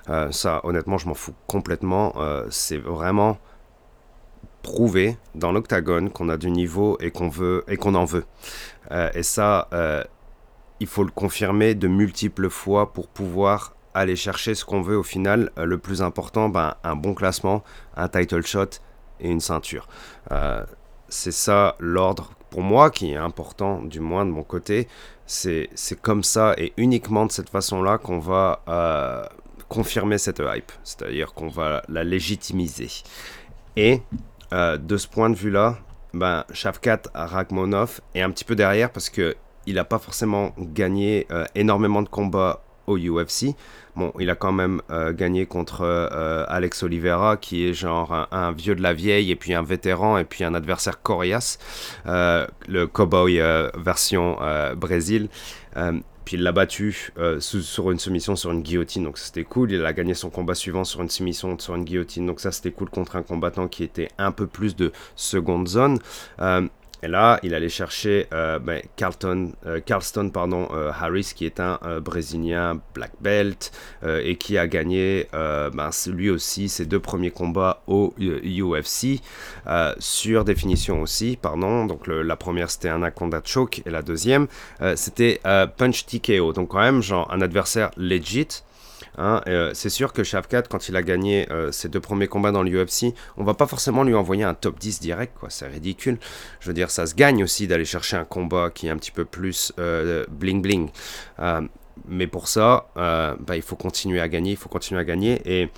Euh, 0.10 0.32
ça, 0.32 0.62
honnêtement, 0.64 0.98
je 0.98 1.08
m'en 1.08 1.14
fous 1.14 1.36
complètement. 1.48 2.14
Euh, 2.18 2.46
c'est 2.50 2.78
vraiment 2.78 3.38
prouver 4.64 5.18
dans 5.36 5.52
l'octagone 5.52 6.10
qu'on 6.10 6.30
a 6.30 6.38
du 6.38 6.50
niveau 6.50 6.98
et 7.00 7.12
qu'on 7.12 7.30
veut 7.30 7.64
et 7.68 7.78
qu'on 7.78 7.94
en 7.94 8.06
veut. 8.06 8.26
et 9.14 9.22
ça, 9.22 9.70
il 10.80 10.88
faut 10.88 11.04
le 11.04 11.12
confirmer 11.12 11.76
de 11.76 11.88
multiples 11.88 12.50
fois 12.50 12.92
pour 12.92 13.08
pouvoir 13.08 13.76
aller 13.94 14.16
chercher 14.16 14.56
ce 14.56 14.66
qu'on 14.66 14.82
veut 14.82 14.98
au 14.98 15.04
final. 15.04 15.52
le 15.56 15.78
plus 15.78 16.02
important, 16.02 16.50
ben, 16.50 16.74
un 16.84 16.96
bon 16.96 17.14
classement, 17.14 17.64
un 17.96 18.08
title 18.08 18.44
shot 18.44 18.82
et 19.20 19.30
une 19.30 19.40
ceinture. 19.40 19.88
c'est 21.10 21.32
ça 21.32 21.76
l'ordre 21.80 22.32
pour 22.56 22.64
moi, 22.64 22.90
qui 22.90 23.12
est 23.12 23.18
important, 23.18 23.82
du 23.82 24.00
moins 24.00 24.26
de 24.26 24.32
mon 24.32 24.44
côté, 24.44 24.88
c'est 25.26 25.68
comme 26.02 26.24
ça 26.24 26.54
et 26.58 26.72
uniquement 26.78 27.26
de 27.26 27.32
cette 27.34 27.50
façon-là 27.50 27.98
qu'on 27.98 28.20
va 28.20 28.62
euh, 28.70 29.26
confirmer 29.68 30.18
cette 30.18 30.40
hype, 30.40 30.72
c'est-à-dire 30.86 31.34
qu'on 31.34 31.50
va 31.50 31.82
la 31.90 32.06
légitimiser. 32.06 32.88
Et 33.76 34.02
euh, 34.54 34.78
de 34.78 34.96
ce 34.96 35.06
point 35.06 35.30
de 35.30 35.36
vue-là, 35.36 35.80
ben, 36.14 36.46
Shavkat 36.54 37.02
Rachmonov 37.14 38.00
est 38.14 38.22
un 38.22 38.32
petit 38.32 38.46
peu 38.46 38.56
derrière 38.56 38.90
parce 38.90 39.10
que 39.10 39.36
il 39.66 39.76
n'a 39.76 39.84
pas 39.84 40.00
forcément 40.00 40.54
gagné 40.58 41.28
euh, 41.32 41.44
énormément 41.56 42.04
de 42.04 42.08
combats 42.08 42.62
au 42.88 42.98
UFC. 42.98 43.56
Bon, 43.96 44.12
il 44.20 44.30
a 44.30 44.36
quand 44.36 44.52
même 44.52 44.82
euh, 44.92 45.14
gagné 45.14 45.46
contre 45.46 45.82
euh, 45.82 46.44
Alex 46.50 46.84
Oliveira, 46.84 47.38
qui 47.38 47.66
est 47.66 47.74
genre 47.74 48.28
un, 48.32 48.52
vieux 48.52 48.76
de 48.76 48.82
la 48.82 48.94
vieille, 48.94 49.32
et 49.32 49.36
puis 49.36 49.54
un 49.54 49.64
vétéran, 49.64 50.18
et 50.18 50.26
puis 50.26 50.44
un 50.44 50.54
adversaire 50.54 51.02
coriace, 51.02 51.58
euh, 52.06 52.46
le 52.68 52.88
cowboy 52.88 53.42
version 53.78 54.38
Brésil. 54.76 55.30
puis 56.26 56.38
il 56.38 56.44
l'a 56.44 56.52
battu 56.52 57.14
sur 57.40 57.92
une 57.92 58.00
soumission 58.00 58.36
sur 58.36 58.52
une 58.52 58.62
guillotine, 58.62 59.04
donc 59.06 59.18
c'était 59.18 59.44
cool. 59.44 59.72
Il 59.72 59.86
a 59.86 59.94
gagné 59.94 60.14
son 60.14 60.30
combat 60.30 60.56
suivant 60.56 60.84
sur 60.84 61.02
une 61.02 61.10
soumission 61.10 61.58
sur 61.58 61.76
une 61.76 61.86
guillotine, 61.86 62.26
donc 62.26 62.42
ça 62.42 62.52
c'était 62.52 62.72
cool 62.72 62.90
contre 62.90 63.16
un 63.16 63.24
combattant 63.24 63.68
qui 63.68 63.84
était 63.84 64.10
un 64.18 64.32
peu 64.32 64.48
plus 64.48 64.76
de 64.76 64.92
seconde 65.16 65.68
zone. 65.70 66.00
Et 67.06 67.08
là, 67.08 67.40
il 67.44 67.54
allait 67.54 67.70
chercher 67.70 68.26
euh, 68.34 68.58
ben, 68.58 68.82
Carlton, 68.96 69.52
euh, 69.68 69.80
Carlston 69.80 70.32
pardon, 70.32 70.68
euh, 70.74 70.90
Harris, 70.90 71.34
qui 71.36 71.46
est 71.46 71.60
un 71.60 71.78
Brésilien 72.02 72.82
black 72.96 73.12
belt 73.22 73.72
et 74.04 74.38
qui 74.38 74.58
a 74.58 74.66
gagné 74.68 75.28
ben, 75.32 75.90
lui 76.08 76.30
aussi 76.32 76.68
ses 76.68 76.86
deux 76.86 77.00
premiers 77.00 77.30
combats 77.30 77.84
au 77.88 78.16
UFC 78.18 79.22
sur 80.00 80.46
définition 80.46 81.02
aussi. 81.02 81.38
Pardon. 81.40 81.86
Donc 81.86 82.08
la 82.08 82.36
première 82.36 82.72
c'était 82.72 82.90
un 82.90 82.96
Anaconda 82.96 83.42
Choke 83.44 83.82
et 83.86 83.90
la 83.92 84.02
deuxième 84.02 84.48
c'était 84.96 85.42
Punch 85.78 86.06
TKO. 86.06 86.54
Donc 86.54 86.70
quand 86.70 86.80
même 86.80 87.02
genre 87.02 87.32
un 87.32 87.42
adversaire 87.42 87.92
legit. 87.98 88.64
Hein, 89.18 89.42
euh, 89.48 89.72
c'est 89.74 89.90
sûr 89.90 90.14
que 90.14 90.24
Shavkat, 90.24 90.64
quand 90.64 90.90
il 90.90 90.96
a 90.96 91.04
gagné 91.04 91.52
euh, 91.52 91.72
ses 91.72 91.90
deux 91.90 92.00
premiers 92.00 92.28
combats 92.28 92.52
dans 92.52 92.64
l'UFC, 92.64 93.14
on 93.38 93.44
va 93.44 93.54
pas 93.54 93.68
forcément 93.68 94.04
lui 94.04 94.14
envoyer 94.14 94.44
un 94.44 94.54
top 94.54 94.80
10 94.80 95.00
direct, 95.00 95.34
quoi. 95.40 95.50
C'est 95.50 95.68
ridicule. 95.68 96.18
Je 96.60 96.68
veux 96.68 96.74
dire, 96.74 96.92
ça 96.92 97.06
se 97.06 97.16
gagne 97.16 97.44
aussi 97.44 97.68
d'aller 97.68 97.86
chercher 97.86 98.18
un 98.18 98.26
combat 98.26 98.70
qui 98.70 98.88
est 98.88 98.90
un 98.90 98.98
petit 98.98 99.12
peu 99.12 99.26
plus 99.26 99.74
euh, 99.80 100.26
bling 100.30 100.62
bling. 100.62 100.90
mais 102.08 102.28
pour 102.28 102.48
ça, 102.48 102.88
bah, 102.96 103.56
il 103.56 103.62
faut 103.62 103.76
continuer 103.76 104.20
à 104.20 104.28
gagner, 104.28 104.52
il 104.52 104.58
faut 104.58 104.70
continuer 104.70 105.02
à 105.02 105.06
gagner. 105.06 105.42
Et 105.46 105.70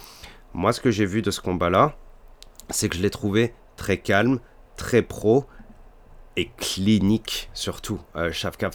moi, 0.53 0.73
ce 0.73 0.81
que 0.81 0.91
j'ai 0.91 1.05
vu 1.05 1.21
de 1.21 1.31
ce 1.31 1.41
combat-là, 1.41 1.95
c'est 2.69 2.89
que 2.89 2.97
je 2.97 3.01
l'ai 3.01 3.09
trouvé 3.09 3.53
très 3.75 3.97
calme, 3.97 4.39
très 4.75 5.01
pro 5.01 5.45
et 6.37 6.49
clinique 6.57 7.49
surtout, 7.53 7.99
euh, 8.15 8.31
Shavkat. 8.31 8.69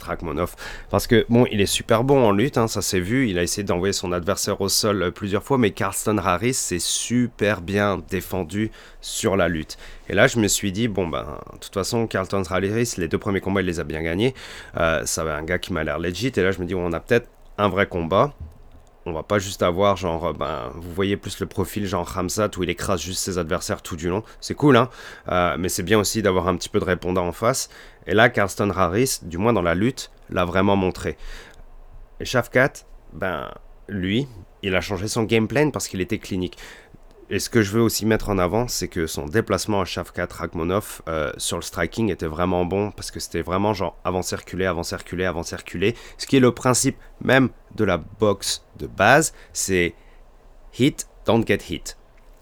Parce 0.90 1.06
que, 1.06 1.24
bon, 1.28 1.46
il 1.50 1.60
est 1.60 1.66
super 1.66 2.02
bon 2.04 2.24
en 2.24 2.32
lutte, 2.32 2.58
hein, 2.58 2.66
ça 2.66 2.82
s'est 2.82 3.00
vu, 3.00 3.28
il 3.28 3.38
a 3.38 3.42
essayé 3.42 3.62
d'envoyer 3.62 3.92
son 3.92 4.12
adversaire 4.12 4.60
au 4.60 4.68
sol 4.68 5.02
euh, 5.02 5.10
plusieurs 5.10 5.44
fois, 5.44 5.58
mais 5.58 5.70
Carlston 5.70 6.18
Harris 6.18 6.54
s'est 6.54 6.80
super 6.80 7.62
bien 7.62 8.02
défendu 8.10 8.72
sur 9.00 9.36
la 9.36 9.48
lutte. 9.48 9.78
Et 10.08 10.14
là, 10.14 10.26
je 10.26 10.38
me 10.38 10.48
suis 10.48 10.72
dit, 10.72 10.88
bon, 10.88 11.06
ben, 11.06 11.38
de 11.52 11.58
toute 11.58 11.72
façon, 11.72 12.06
Carlton 12.08 12.42
Harris, 12.50 12.94
les 12.98 13.08
deux 13.08 13.18
premiers 13.18 13.40
combats, 13.40 13.60
il 13.60 13.66
les 13.66 13.80
a 13.80 13.84
bien 13.84 14.02
gagnés. 14.02 14.34
Euh, 14.76 15.06
ça 15.06 15.22
va 15.22 15.36
un 15.36 15.44
gars 15.44 15.58
qui 15.58 15.72
m'a 15.72 15.84
l'air 15.84 16.00
legit, 16.00 16.32
et 16.34 16.42
là, 16.42 16.50
je 16.50 16.58
me 16.58 16.66
dis, 16.66 16.74
on 16.74 16.92
a 16.92 17.00
peut-être 17.00 17.28
un 17.58 17.68
vrai 17.68 17.86
combat 17.86 18.34
on 19.06 19.12
va 19.12 19.22
pas 19.22 19.38
juste 19.38 19.62
avoir 19.62 19.96
genre 19.96 20.26
euh, 20.26 20.32
ben 20.32 20.70
vous 20.74 20.92
voyez 20.92 21.16
plus 21.16 21.40
le 21.40 21.46
profil 21.46 21.86
genre 21.86 22.06
Ramsat 22.06 22.50
où 22.56 22.62
il 22.62 22.70
écrase 22.70 23.00
juste 23.00 23.22
ses 23.22 23.38
adversaires 23.38 23.82
tout 23.82 23.96
du 23.96 24.08
long. 24.08 24.22
C'est 24.40 24.54
cool 24.54 24.76
hein. 24.76 24.88
Euh, 25.28 25.56
mais 25.58 25.68
c'est 25.68 25.82
bien 25.82 25.98
aussi 25.98 26.22
d'avoir 26.22 26.48
un 26.48 26.56
petit 26.56 26.68
peu 26.68 26.80
de 26.80 26.84
répondant 26.84 27.26
en 27.26 27.32
face. 27.32 27.68
Et 28.06 28.14
là 28.14 28.28
Carlston 28.28 28.70
Harris 28.70 29.20
du 29.22 29.38
moins 29.38 29.52
dans 29.52 29.62
la 29.62 29.74
lutte 29.74 30.10
l'a 30.30 30.44
vraiment 30.44 30.76
montré. 30.76 31.16
Et 32.20 32.24
Shafkat 32.24 32.72
ben 33.12 33.50
lui 33.88 34.26
il 34.62 34.76
a 34.76 34.80
changé 34.80 35.08
son 35.08 35.24
game 35.24 35.48
plan 35.48 35.70
parce 35.70 35.88
qu'il 35.88 36.00
était 36.00 36.18
clinique 36.18 36.56
et 37.32 37.38
ce 37.38 37.48
que 37.48 37.62
je 37.62 37.72
veux 37.72 37.80
aussi 37.80 38.04
mettre 38.04 38.28
en 38.28 38.36
avant, 38.36 38.68
c'est 38.68 38.88
que 38.88 39.06
son 39.06 39.24
déplacement 39.24 39.80
à 39.80 39.86
Shavkat 39.86 40.28
Rakhmonov 40.30 41.00
euh, 41.08 41.32
sur 41.38 41.56
le 41.56 41.62
striking 41.62 42.10
était 42.10 42.26
vraiment 42.26 42.66
bon 42.66 42.90
parce 42.90 43.10
que 43.10 43.20
c'était 43.20 43.40
vraiment 43.40 43.72
genre 43.72 43.96
avant-circuler, 44.04 44.66
avant-circuler, 44.66 45.24
avant-circuler. 45.24 45.96
Ce 46.18 46.26
qui 46.26 46.36
est 46.36 46.40
le 46.40 46.52
principe 46.52 46.98
même 47.24 47.48
de 47.74 47.84
la 47.84 47.96
boxe 47.96 48.66
de 48.78 48.86
base, 48.86 49.32
c'est 49.54 49.94
hit, 50.78 51.08
don't 51.24 51.46
get 51.46 51.60
hit. 51.70 51.96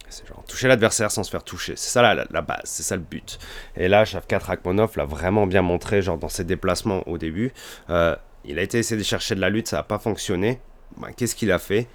C'est 0.09 0.27
genre 0.27 0.43
toucher 0.49 0.67
l'adversaire 0.67 1.13
sans 1.13 1.23
se 1.23 1.31
faire 1.31 1.45
toucher. 1.45 1.75
C'est 1.77 1.91
ça 1.91 2.03
la, 2.03 2.27
la, 2.29 2.43
base, 2.43 2.63
c'est 2.65 2.83
ça 2.83 2.97
le 2.97 3.03
but. 3.03 3.39
Et 3.77 3.87
là, 3.87 4.05
Shavkat 4.05 4.39
Rakhmonov 4.39 4.97
l'a 4.97 5.05
vraiment 5.05 5.47
bien 5.47 5.63
montré 5.63 6.03
genre 6.03 6.19
dans 6.19 6.29
ses 6.29 6.43
déplacements 6.43 7.07
au 7.07 7.17
début. 7.17 7.53
Euh, 7.91 8.17
il 8.45 8.59
a 8.59 8.63
été 8.63 8.79
essayé 8.79 8.99
de 8.99 9.07
chercher 9.07 9.37
de 9.37 9.41
la 9.41 9.51
lutte, 9.51 9.69
ça 9.69 9.77
n'a 9.77 9.83
pas 9.85 10.01
fonctionné. 10.01 10.61
Ben, 10.97 11.13
qu'est-ce 11.17 11.37
qu'il 11.37 11.53
a 11.53 11.61
fait? 11.61 11.87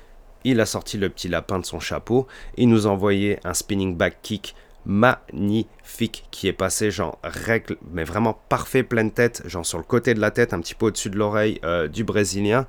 Il 0.45 0.61
a 0.61 0.65
sorti 0.65 0.97
le 0.97 1.09
petit 1.09 1.27
lapin 1.27 1.59
de 1.59 1.65
son 1.65 1.79
chapeau 1.79 2.27
et 2.55 2.65
nous 2.65 2.87
a 2.87 2.89
envoyé 2.89 3.39
un 3.43 3.53
spinning 3.53 3.97
back 3.97 4.17
kick 4.21 4.55
magnifique 4.85 6.25
qui 6.31 6.47
est 6.47 6.53
passé 6.53 6.91
genre 6.91 7.17
règle 7.23 7.77
mais 7.91 8.03
vraiment 8.03 8.39
parfait 8.49 8.83
pleine 8.83 9.11
tête 9.11 9.41
genre 9.45 9.65
sur 9.65 9.79
le 9.79 9.83
côté 9.83 10.13
de 10.13 10.19
la 10.19 10.31
tête 10.31 10.53
un 10.53 10.61
petit 10.61 10.75
peu 10.75 10.85
au-dessus 10.85 11.09
de 11.09 11.17
l'oreille 11.17 11.59
euh, 11.65 11.87
du 11.87 12.03
brésilien 12.03 12.67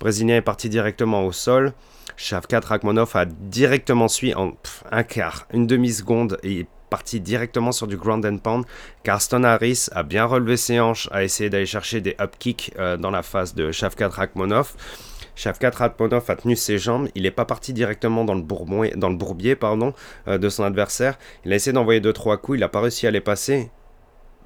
brésilien 0.00 0.36
est 0.36 0.42
parti 0.42 0.70
directement 0.70 1.26
au 1.26 1.32
sol 1.32 1.74
Shavkat 2.16 2.60
Rakhmonov 2.60 3.14
a 3.14 3.26
directement 3.26 4.08
suivi 4.08 4.34
en 4.34 4.54
un 4.90 5.02
quart 5.02 5.46
une 5.52 5.66
demi 5.66 5.92
seconde 5.92 6.38
et 6.42 6.60
est 6.60 6.66
parti 6.88 7.20
directement 7.20 7.72
sur 7.72 7.86
du 7.86 7.96
ground 7.96 8.24
and 8.24 8.38
pound. 8.38 8.64
Carston 9.02 9.44
Harris 9.44 9.88
a 9.92 10.02
bien 10.02 10.24
relevé 10.24 10.56
ses 10.56 10.80
hanches, 10.80 11.08
a 11.12 11.22
essayé 11.22 11.50
d'aller 11.50 11.66
chercher 11.66 12.00
des 12.00 12.16
up 12.20 12.36
kicks 12.38 12.72
euh, 12.78 12.96
dans 12.96 13.10
la 13.10 13.22
face 13.22 13.54
de 13.54 13.70
Shavkat 13.72 14.08
Rakhmonov. 14.08 14.74
Shavkat 15.38 15.70
Ratmonov 15.70 16.24
a 16.28 16.34
tenu 16.34 16.56
ses 16.56 16.78
jambes, 16.78 17.08
il 17.14 17.22
n'est 17.22 17.30
pas 17.30 17.44
parti 17.44 17.72
directement 17.72 18.24
dans 18.24 18.34
le, 18.34 18.42
dans 18.96 19.08
le 19.08 19.14
bourbier 19.14 19.54
pardon, 19.54 19.94
euh, 20.26 20.36
de 20.36 20.48
son 20.48 20.64
adversaire. 20.64 21.16
Il 21.44 21.52
a 21.52 21.56
essayé 21.56 21.72
d'envoyer 21.72 22.00
2-3 22.00 22.38
coups, 22.38 22.58
il 22.58 22.60
n'a 22.60 22.68
pas 22.68 22.80
réussi 22.80 23.06
à 23.06 23.12
les 23.12 23.20
passer. 23.20 23.70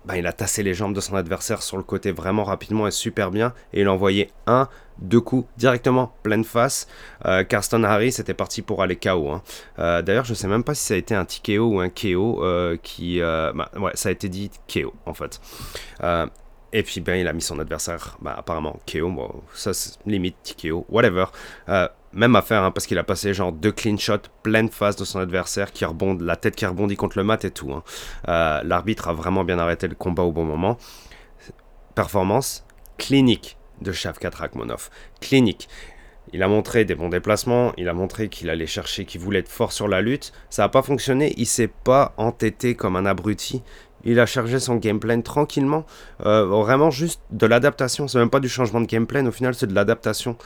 Ben, 0.05 0.17
il 0.17 0.27
a 0.27 0.33
tassé 0.33 0.63
les 0.63 0.75
jambes 0.75 0.95
de 0.95 1.01
son 1.01 1.17
adversaire 1.17 1.63
sur 1.63 1.79
le 1.79 1.83
côté 1.83 2.13
vraiment 2.13 2.45
rapidement 2.45 2.87
et 2.87 2.91
super 2.91 3.31
bien. 3.31 3.55
Et 3.73 3.81
il 3.81 3.87
a 3.87 3.93
envoyé 3.93 4.31
un, 4.47 4.69
deux 4.99 5.21
coups 5.21 5.49
directement 5.57 6.13
pleine 6.25 6.45
face. 6.45 6.89
Euh, 7.25 7.43
Carston 7.43 7.85
Harris 7.85 8.17
était 8.19 8.35
parti 8.35 8.61
pour 8.61 8.83
aller 8.83 8.97
KO. 8.97 9.31
Hein. 9.31 9.43
Euh, 9.79 10.03
d'ailleurs, 10.03 10.25
je 10.27 10.33
ne 10.33 10.37
sais 10.37 10.49
même 10.49 10.65
pas 10.65 10.75
si 10.75 10.85
ça 10.85 10.95
a 10.95 10.97
été 10.99 11.15
un 11.15 11.25
TKO 11.25 11.77
ou 11.77 11.81
un 11.81 11.89
KO 11.89 12.43
qui. 12.83 13.21
Bah, 13.21 13.71
ouais, 13.79 13.93
ça 13.95 14.11
a 14.11 14.13
été 14.13 14.29
dit 14.29 14.51
KO 14.69 14.93
en 15.07 15.15
fait. 15.15 15.41
Et 16.73 16.83
puis, 16.83 17.01
ben, 17.01 17.17
il 17.17 17.29
a 17.29 17.33
mis 17.33 17.43
son 17.43 17.59
adversaire, 17.59 18.17
bah, 18.21 18.35
apparemment, 18.39 18.79
KO. 18.91 19.11
Bon, 19.11 19.43
ça, 19.55 19.75
c'est 19.75 19.99
limite 20.07 20.57
KO, 20.61 20.87
whatever. 20.89 21.27
Euh, 21.69 21.89
même 22.13 22.35
affaire, 22.37 22.63
hein, 22.63 22.71
parce 22.71 22.87
qu'il 22.87 22.99
a 22.99 23.05
passé 23.05 23.35
genre 23.35 23.53
deux 23.53 23.73
clean 23.73 23.97
shots 23.97 24.29
pleine 24.43 24.69
face 24.69 24.97
de 24.97 25.05
son 25.05 25.19
adversaire, 25.19 25.73
qui 25.73 25.85
rebondit, 25.85 26.25
la 26.25 26.37
tête 26.37 26.57
qui 26.57 26.65
rebondit 26.65 26.97
contre 26.97 27.19
le 27.19 27.25
mat 27.25 27.45
et 27.45 27.51
tout. 27.51 27.73
Hein. 27.73 27.83
Euh, 28.29 28.63
l'arbitre 28.65 29.09
a 29.09 29.13
vraiment 29.13 29.45
bien 29.45 29.59
arrêté 29.59 29.89
le 29.89 29.95
combat 29.95 30.23
au 30.23 30.33
bon 30.33 30.45
moment. 30.45 30.79
Performance 31.95 32.65
clinique 32.97 33.57
de 33.81 33.93
Shavkat 33.93 34.31
Rakhmonov. 34.31 34.89
Clinique. 35.21 35.69
Il 36.33 36.43
a 36.43 36.49
montré 36.49 36.85
des 36.87 36.95
bons 36.95 37.11
déplacements, 37.11 37.73
il 37.77 37.89
a 37.89 37.93
montré 37.93 38.29
qu'il 38.29 38.49
allait 38.49 38.67
chercher, 38.67 39.05
qu'il 39.05 39.21
voulait 39.21 39.41
être 39.41 39.51
fort 39.51 39.73
sur 39.73 39.89
la 39.89 40.01
lutte. 40.01 40.33
Ça 40.49 40.63
n'a 40.63 40.69
pas 40.71 40.83
fonctionné, 40.83 41.35
il 41.37 41.47
s'est 41.47 41.69
pas 41.69 42.15
entêté 42.17 42.75
comme 42.75 42.97
un 42.97 43.05
abruti. 43.05 43.63
Il 44.05 44.19
a 44.19 44.27
chargé 44.27 44.59
son 44.59 44.77
gameplay 44.77 45.21
tranquillement. 45.23 45.85
Euh, 46.25 46.47
vraiment 46.47 46.91
juste 46.91 47.21
de 47.31 47.47
l'adaptation. 47.47 48.09
C'est 48.09 48.19
même 48.19 48.31
pas 48.31 48.41
du 48.41 48.49
changement 48.49 48.81
de 48.81 48.87
gameplay. 48.87 49.23
Au 49.23 49.33
final, 49.33 49.55
c'est 49.55 49.67
de 49.67 49.75
l'adaptation. 49.75 50.37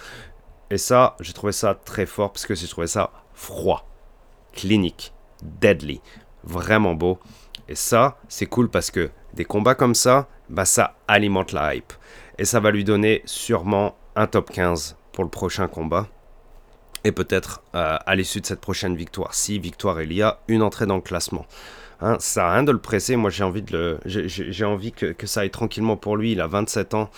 Et 0.70 0.78
ça, 0.78 1.16
j'ai 1.20 1.32
trouvé 1.32 1.52
ça 1.52 1.74
très 1.74 2.06
fort 2.06 2.32
parce 2.32 2.46
que 2.46 2.54
j'ai 2.54 2.66
trouvé 2.66 2.86
ça 2.86 3.10
froid, 3.34 3.88
clinique, 4.52 5.12
deadly, 5.42 6.00
vraiment 6.44 6.94
beau. 6.94 7.18
Et 7.68 7.74
ça, 7.74 8.18
c'est 8.28 8.46
cool 8.46 8.68
parce 8.68 8.90
que 8.90 9.10
des 9.34 9.44
combats 9.44 9.74
comme 9.74 9.94
ça, 9.94 10.28
bah 10.48 10.64
ça 10.64 10.96
alimente 11.08 11.52
la 11.52 11.74
hype. 11.74 11.92
Et 12.38 12.44
ça 12.44 12.60
va 12.60 12.70
lui 12.70 12.84
donner 12.84 13.22
sûrement 13.26 13.96
un 14.14 14.26
top 14.26 14.50
15 14.50 14.96
pour 15.12 15.24
le 15.24 15.30
prochain 15.30 15.68
combat. 15.68 16.08
Et 17.04 17.12
peut-être 17.12 17.62
euh, 17.74 17.96
à 18.04 18.14
l'issue 18.16 18.40
de 18.40 18.46
cette 18.46 18.60
prochaine 18.60 18.96
victoire, 18.96 19.34
si 19.34 19.58
victoire 19.58 20.02
il 20.02 20.12
y 20.12 20.22
a, 20.22 20.40
une 20.48 20.62
entrée 20.62 20.86
dans 20.86 20.96
le 20.96 21.02
classement. 21.02 21.46
Hein, 22.00 22.16
ça 22.18 22.34
sert 22.34 22.44
à 22.44 22.52
rien 22.54 22.62
de 22.62 22.72
le 22.72 22.78
presser. 22.78 23.16
Moi, 23.16 23.30
j'ai 23.30 23.44
envie, 23.44 23.62
de 23.62 23.72
le, 23.72 23.98
j'ai, 24.04 24.64
envie 24.64 24.92
que, 24.92 25.14
ça 25.26 25.40
aille 25.40 25.50
tranquillement 25.50 25.96
pour 25.96 26.16
lui. 26.16 26.32
Il 26.32 26.40
a 26.40 26.46
27 26.46 26.94
ans. 26.94 27.10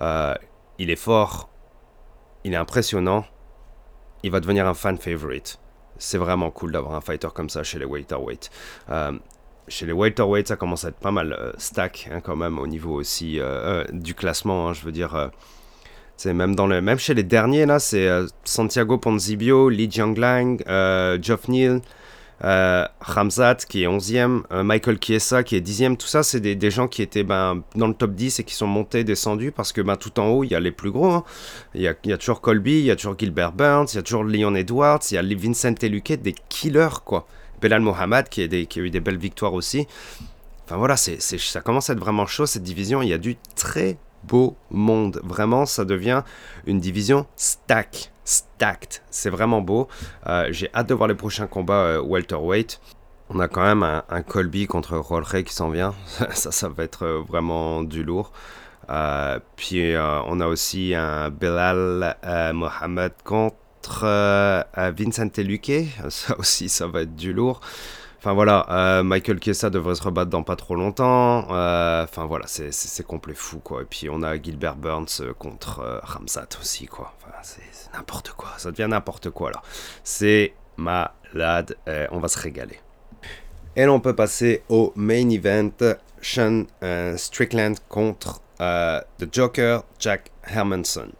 Euh, 0.00 0.34
il 0.78 0.90
est 0.90 0.96
fort. 0.96 1.50
Il 2.44 2.54
est 2.54 2.56
impressionnant. 2.56 3.24
Il 4.22 4.30
va 4.30 4.40
devenir 4.40 4.66
un 4.66 4.74
fan 4.74 4.96
favorite. 4.96 5.58
C'est 5.98 6.18
vraiment 6.18 6.50
cool 6.50 6.72
d'avoir 6.72 6.94
un 6.94 7.00
fighter 7.00 7.28
comme 7.34 7.50
ça 7.50 7.62
chez 7.62 7.78
les 7.78 7.84
welterweight. 7.84 8.50
Euh, 8.90 9.12
chez 9.68 9.86
les 9.86 9.92
welterweight, 9.92 10.48
ça 10.48 10.56
commence 10.56 10.84
à 10.84 10.88
être 10.88 10.98
pas 10.98 11.12
mal 11.12 11.32
euh, 11.32 11.52
stack 11.58 12.08
hein, 12.10 12.20
quand 12.20 12.34
même 12.34 12.58
au 12.58 12.66
niveau 12.66 12.94
aussi 12.94 13.38
du 13.92 14.14
classement. 14.14 14.68
Hein, 14.68 14.72
je 14.72 14.84
veux 14.84 14.92
dire, 14.92 15.30
c'est 16.16 16.32
même 16.32 16.56
dans 16.56 16.66
le, 16.66 16.80
même 16.80 16.98
chez 16.98 17.14
les 17.14 17.22
derniers 17.22 17.66
là, 17.66 17.78
c'est 17.78 18.08
Santiago 18.44 18.98
Ponzibio, 18.98 19.68
Li 19.68 19.90
Jianglang, 19.90 20.58
Geoff 21.20 21.48
Neal. 21.48 21.82
Euh, 22.44 22.86
Ramzat 23.00 23.54
qui 23.68 23.84
est 23.84 23.86
11e, 23.86 24.42
euh, 24.50 24.64
Michael 24.64 24.98
Chiesa 25.00 25.44
qui 25.44 25.54
est 25.54 25.64
10e, 25.64 25.96
tout 25.96 26.08
ça 26.08 26.24
c'est 26.24 26.40
des, 26.40 26.70
gens 26.72 26.88
qui 26.88 27.00
étaient 27.00 27.22
ben, 27.22 27.62
dans 27.76 27.86
le 27.86 27.94
top 27.94 28.14
10 28.14 28.40
et 28.40 28.44
qui 28.44 28.54
sont 28.54 28.66
montés, 28.66 29.04
descendus 29.04 29.52
parce 29.52 29.72
que 29.72 29.80
ben, 29.80 29.94
tout 29.94 30.18
en 30.18 30.26
haut 30.26 30.42
il 30.42 30.50
y 30.50 30.56
a 30.56 30.60
les 30.60 30.72
plus 30.72 30.90
gros. 30.90 31.12
Hein. 31.12 31.24
Il, 31.74 31.82
y 31.82 31.86
a, 31.86 31.94
toujours 32.18 32.40
Colby, 32.40 32.80
il 32.80 32.84
y 32.86 32.90
a 32.90 32.96
toujours 32.96 33.16
Gilbert 33.16 33.52
Burns, 33.52 33.86
il 33.92 33.96
y 33.96 33.98
a 33.98 34.02
toujours 34.02 34.24
Leon 34.24 34.56
Edwards, 34.56 35.00
il 35.10 35.14
y 35.14 35.18
a 35.18 35.22
Vincent 35.22 35.74
Eluquet, 35.82 36.16
des 36.16 36.34
killers 36.48 37.00
quoi. 37.04 37.26
Belal 37.60 37.80
Mohamed 37.80 38.28
qui, 38.28 38.42
a 38.42 38.80
eu 38.80 38.90
des 38.90 39.00
belles 39.00 39.18
victoires 39.18 39.54
aussi. 39.54 39.86
Enfin 40.64 40.76
voilà, 40.76 40.96
ça 40.96 41.60
commence 41.60 41.90
à 41.90 41.92
être 41.92 42.00
vraiment 42.00 42.26
chaud 42.26 42.46
cette 42.46 42.64
division. 42.64 43.02
Il 43.02 43.08
y 43.08 43.12
a 43.12 43.18
du 43.18 43.36
très 43.54 43.98
beau 44.24 44.56
monde. 44.70 45.20
Vraiment, 45.24 45.66
ça 45.66 45.84
devient 45.84 46.22
une 46.66 46.80
division 46.80 47.26
stack. 47.36 48.12
Stacked. 48.24 49.02
C'est 49.10 49.30
vraiment 49.30 49.60
beau. 49.60 49.88
Euh, 50.28 50.48
j'ai 50.50 50.68
hâte 50.74 50.88
de 50.88 50.94
voir 50.94 51.08
les 51.08 51.14
prochains 51.14 51.46
combats 51.46 51.74
euh, 51.74 52.00
welterweight. 52.00 52.80
On 53.30 53.40
a 53.40 53.48
quand 53.48 53.62
même 53.62 53.82
un, 53.82 54.22
Colby 54.22 54.66
contre 54.66 54.96
Rolre 54.96 55.42
qui 55.44 55.52
s'en 55.52 55.70
vient. 55.70 55.94
ça, 56.32 56.52
ça 56.52 56.68
va 56.68 56.84
être 56.84 57.04
euh, 57.04 57.22
vraiment 57.26 57.82
du 57.82 58.04
lourd. 58.04 58.32
puis 59.56 59.94
on 59.96 60.40
a 60.40 60.46
aussi 60.46 60.94
un 60.94 61.30
Belal 61.30 62.16
Mohamed 62.54 63.12
contre 63.24 64.66
Vincent 64.76 65.30
Luque. 65.38 65.72
Ça 66.10 66.38
aussi, 66.38 66.68
ça 66.68 66.86
va 66.86 67.02
être 67.02 67.16
du 67.16 67.32
lourd. 67.32 67.60
Enfin 68.24 68.34
voilà, 68.34 68.66
euh, 68.70 69.02
Michael 69.02 69.40
Kessa 69.40 69.68
devrait 69.68 69.96
se 69.96 70.02
rebattre 70.04 70.30
dans 70.30 70.44
pas 70.44 70.54
trop 70.54 70.76
longtemps. 70.76 71.48
Euh, 71.50 72.04
enfin 72.04 72.24
voilà, 72.24 72.44
c'est 72.46 73.02
complet 73.02 73.34
fou 73.34 73.58
quoi. 73.58 73.82
Et 73.82 73.84
puis 73.84 74.08
on 74.08 74.22
a 74.22 74.40
Gilbert 74.40 74.76
Burns 74.76 75.08
euh, 75.18 75.32
contre 75.32 76.00
Ramsat 76.04 76.46
aussi 76.60 76.86
quoi. 76.86 77.12
Enfin, 77.18 77.34
c'est 77.42 77.92
n'importe 77.92 78.32
quoi, 78.34 78.50
ça 78.58 78.70
devient 78.70 78.86
n'importe 78.88 79.30
quoi 79.30 79.50
là. 79.50 79.60
C'est 80.04 80.54
malade, 80.76 81.76
on 82.12 82.20
va 82.20 82.28
se 82.28 82.38
régaler. 82.38 82.78
Et 83.74 83.86
là 83.86 83.92
on 83.92 83.98
peut 83.98 84.14
passer 84.14 84.62
au 84.68 84.92
main 84.94 85.28
event, 85.28 85.72
Sean 86.20 86.66
Strickland 87.16 87.74
contre 87.88 88.40
The 88.60 89.34
Joker, 89.34 89.82
Jack 89.98 90.30
Hermanson 90.46 91.10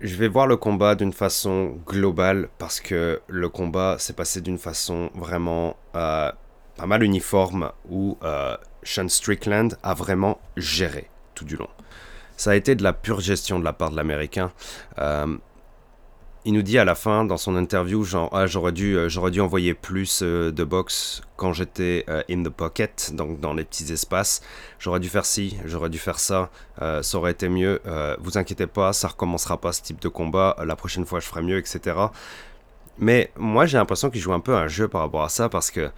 je 0.00 0.16
vais 0.16 0.28
voir 0.28 0.46
le 0.46 0.56
combat 0.56 0.94
d'une 0.94 1.12
façon 1.12 1.78
globale 1.86 2.48
parce 2.58 2.80
que 2.80 3.20
le 3.28 3.48
combat 3.48 3.96
s'est 3.98 4.14
passé 4.14 4.40
d'une 4.40 4.58
façon 4.58 5.10
vraiment 5.14 5.76
euh, 5.94 6.32
pas 6.76 6.86
mal 6.86 7.02
uniforme 7.02 7.72
où 7.88 8.16
euh, 8.22 8.56
Sean 8.82 9.08
Strickland 9.08 9.76
a 9.82 9.94
vraiment 9.94 10.40
géré 10.56 11.10
tout 11.34 11.44
du 11.44 11.56
long. 11.56 11.68
Ça 12.36 12.52
a 12.52 12.54
été 12.54 12.74
de 12.74 12.82
la 12.82 12.94
pure 12.94 13.20
gestion 13.20 13.58
de 13.58 13.64
la 13.64 13.74
part 13.74 13.90
de 13.90 13.96
l'Américain. 13.96 14.52
Euh, 14.98 15.36
il 16.50 16.54
nous 16.54 16.62
dit 16.62 16.80
à 16.80 16.84
la 16.84 16.96
fin 16.96 17.24
dans 17.24 17.36
son 17.36 17.54
interview 17.54 18.04
ah, 18.32 18.46
j'aurais 18.48 18.72
dû 18.72 18.96
euh, 18.96 19.08
j'aurais 19.08 19.30
dû 19.30 19.40
envoyer 19.40 19.72
plus 19.72 20.20
euh, 20.24 20.50
de 20.50 20.64
box 20.64 21.22
quand 21.36 21.52
j'étais 21.52 22.04
euh, 22.08 22.24
in 22.28 22.42
the 22.42 22.48
pocket 22.48 23.12
donc 23.14 23.38
dans 23.38 23.54
les 23.54 23.62
petits 23.62 23.92
espaces. 23.92 24.42
J'aurais 24.80 24.98
dû 24.98 25.08
faire 25.08 25.24
ci 25.24 25.56
j'aurais 25.64 25.90
dû 25.90 25.98
faire 25.98 26.18
ça 26.18 26.50
ça 26.80 27.18
aurait 27.18 27.30
été 27.30 27.48
mieux 27.48 27.80
vous 28.18 28.36
inquiétez 28.36 28.66
pas 28.66 28.92
ça 28.92 29.06
recommencera 29.08 29.60
pas 29.60 29.70
ce 29.70 29.82
type 29.82 30.00
de 30.00 30.08
combat 30.08 30.56
la 30.64 30.74
prochaine 30.74 31.06
fois 31.06 31.20
je 31.20 31.26
ferai 31.26 31.42
mieux 31.42 31.58
etc 31.58 31.96
mais 32.98 33.30
moi 33.36 33.66
j'ai 33.66 33.78
l'impression 33.78 34.10
qu'il 34.10 34.20
joue 34.20 34.32
un 34.32 34.40
peu 34.40 34.56
un 34.56 34.66
jeu 34.66 34.88
par 34.88 35.02
rapport 35.02 35.22
à 35.22 35.28
ça 35.28 35.48
parce 35.48 35.70
que 35.70 35.90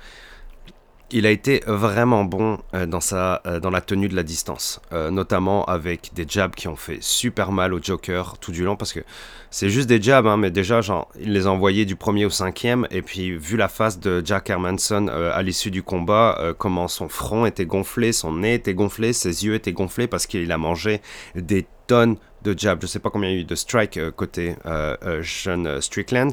il 1.12 1.27
a 1.27 1.31
été 1.31 1.62
vraiment 1.66 2.25
bon 2.25 2.59
euh, 2.75 2.87
euh, 2.87 3.61
dans 3.61 3.70
la 3.70 3.81
tenue 3.81 4.09
de 4.09 4.16
la 4.16 4.22
distance, 4.22 4.81
euh, 4.92 5.11
notamment 5.11 5.64
avec 5.66 6.11
des 6.14 6.25
jabs 6.27 6.55
qui 6.55 6.68
ont 6.68 6.77
fait 6.77 6.98
super 7.01 7.53
mal 7.53 7.75
au 7.75 7.83
Joker 7.83 8.38
tout 8.38 8.51
du 8.51 8.64
long, 8.64 8.77
parce 8.77 8.92
que 8.92 9.01
c'est 9.51 9.68
juste 9.68 9.88
des 9.88 10.01
jabs, 10.01 10.27
hein, 10.27 10.38
mais 10.38 10.51
déjà, 10.51 10.81
genre, 10.81 11.09
il 11.20 11.33
les 11.33 11.46
a 11.46 11.51
envoyés 11.51 11.85
du 11.85 11.96
premier 11.96 12.25
au 12.25 12.31
cinquième, 12.31 12.87
et 12.90 13.03
puis 13.03 13.37
vu 13.37 13.59
la 13.59 13.68
face 13.68 14.01
de 14.01 14.22
Jack 14.25 14.48
Hermanson 14.48 15.09
à 15.09 15.42
l'issue 15.42 15.70
du 15.70 15.83
combat, 15.83 16.55
comment 16.57 16.88
son 16.88 17.11
front 17.11 17.44
était 17.44 17.66
gonflé, 17.66 18.12
son 18.12 18.33
nez 18.33 18.55
était 18.55 18.72
gonflé, 18.72 19.12
ses 19.12 19.44
yeux 19.44 19.55
étaient 19.55 19.75
gonflés, 19.75 20.07
parce 20.07 20.27
qu'il 20.27 20.51
a 20.51 20.59
mangé 20.59 21.03
des 21.35 21.66
tonnes 21.87 22.16
de 22.42 22.59
jabs. 22.59 22.79
Je 22.81 22.87
sais 22.87 22.98
pas 22.98 23.11
combien 23.11 23.29
il 23.29 23.35
y 23.35 23.38
a 23.38 23.40
eu 23.42 23.44
de 23.44 23.55
strikes 23.55 24.01
côté 24.16 24.57
Sean 25.22 25.81
Strickland, 25.83 26.33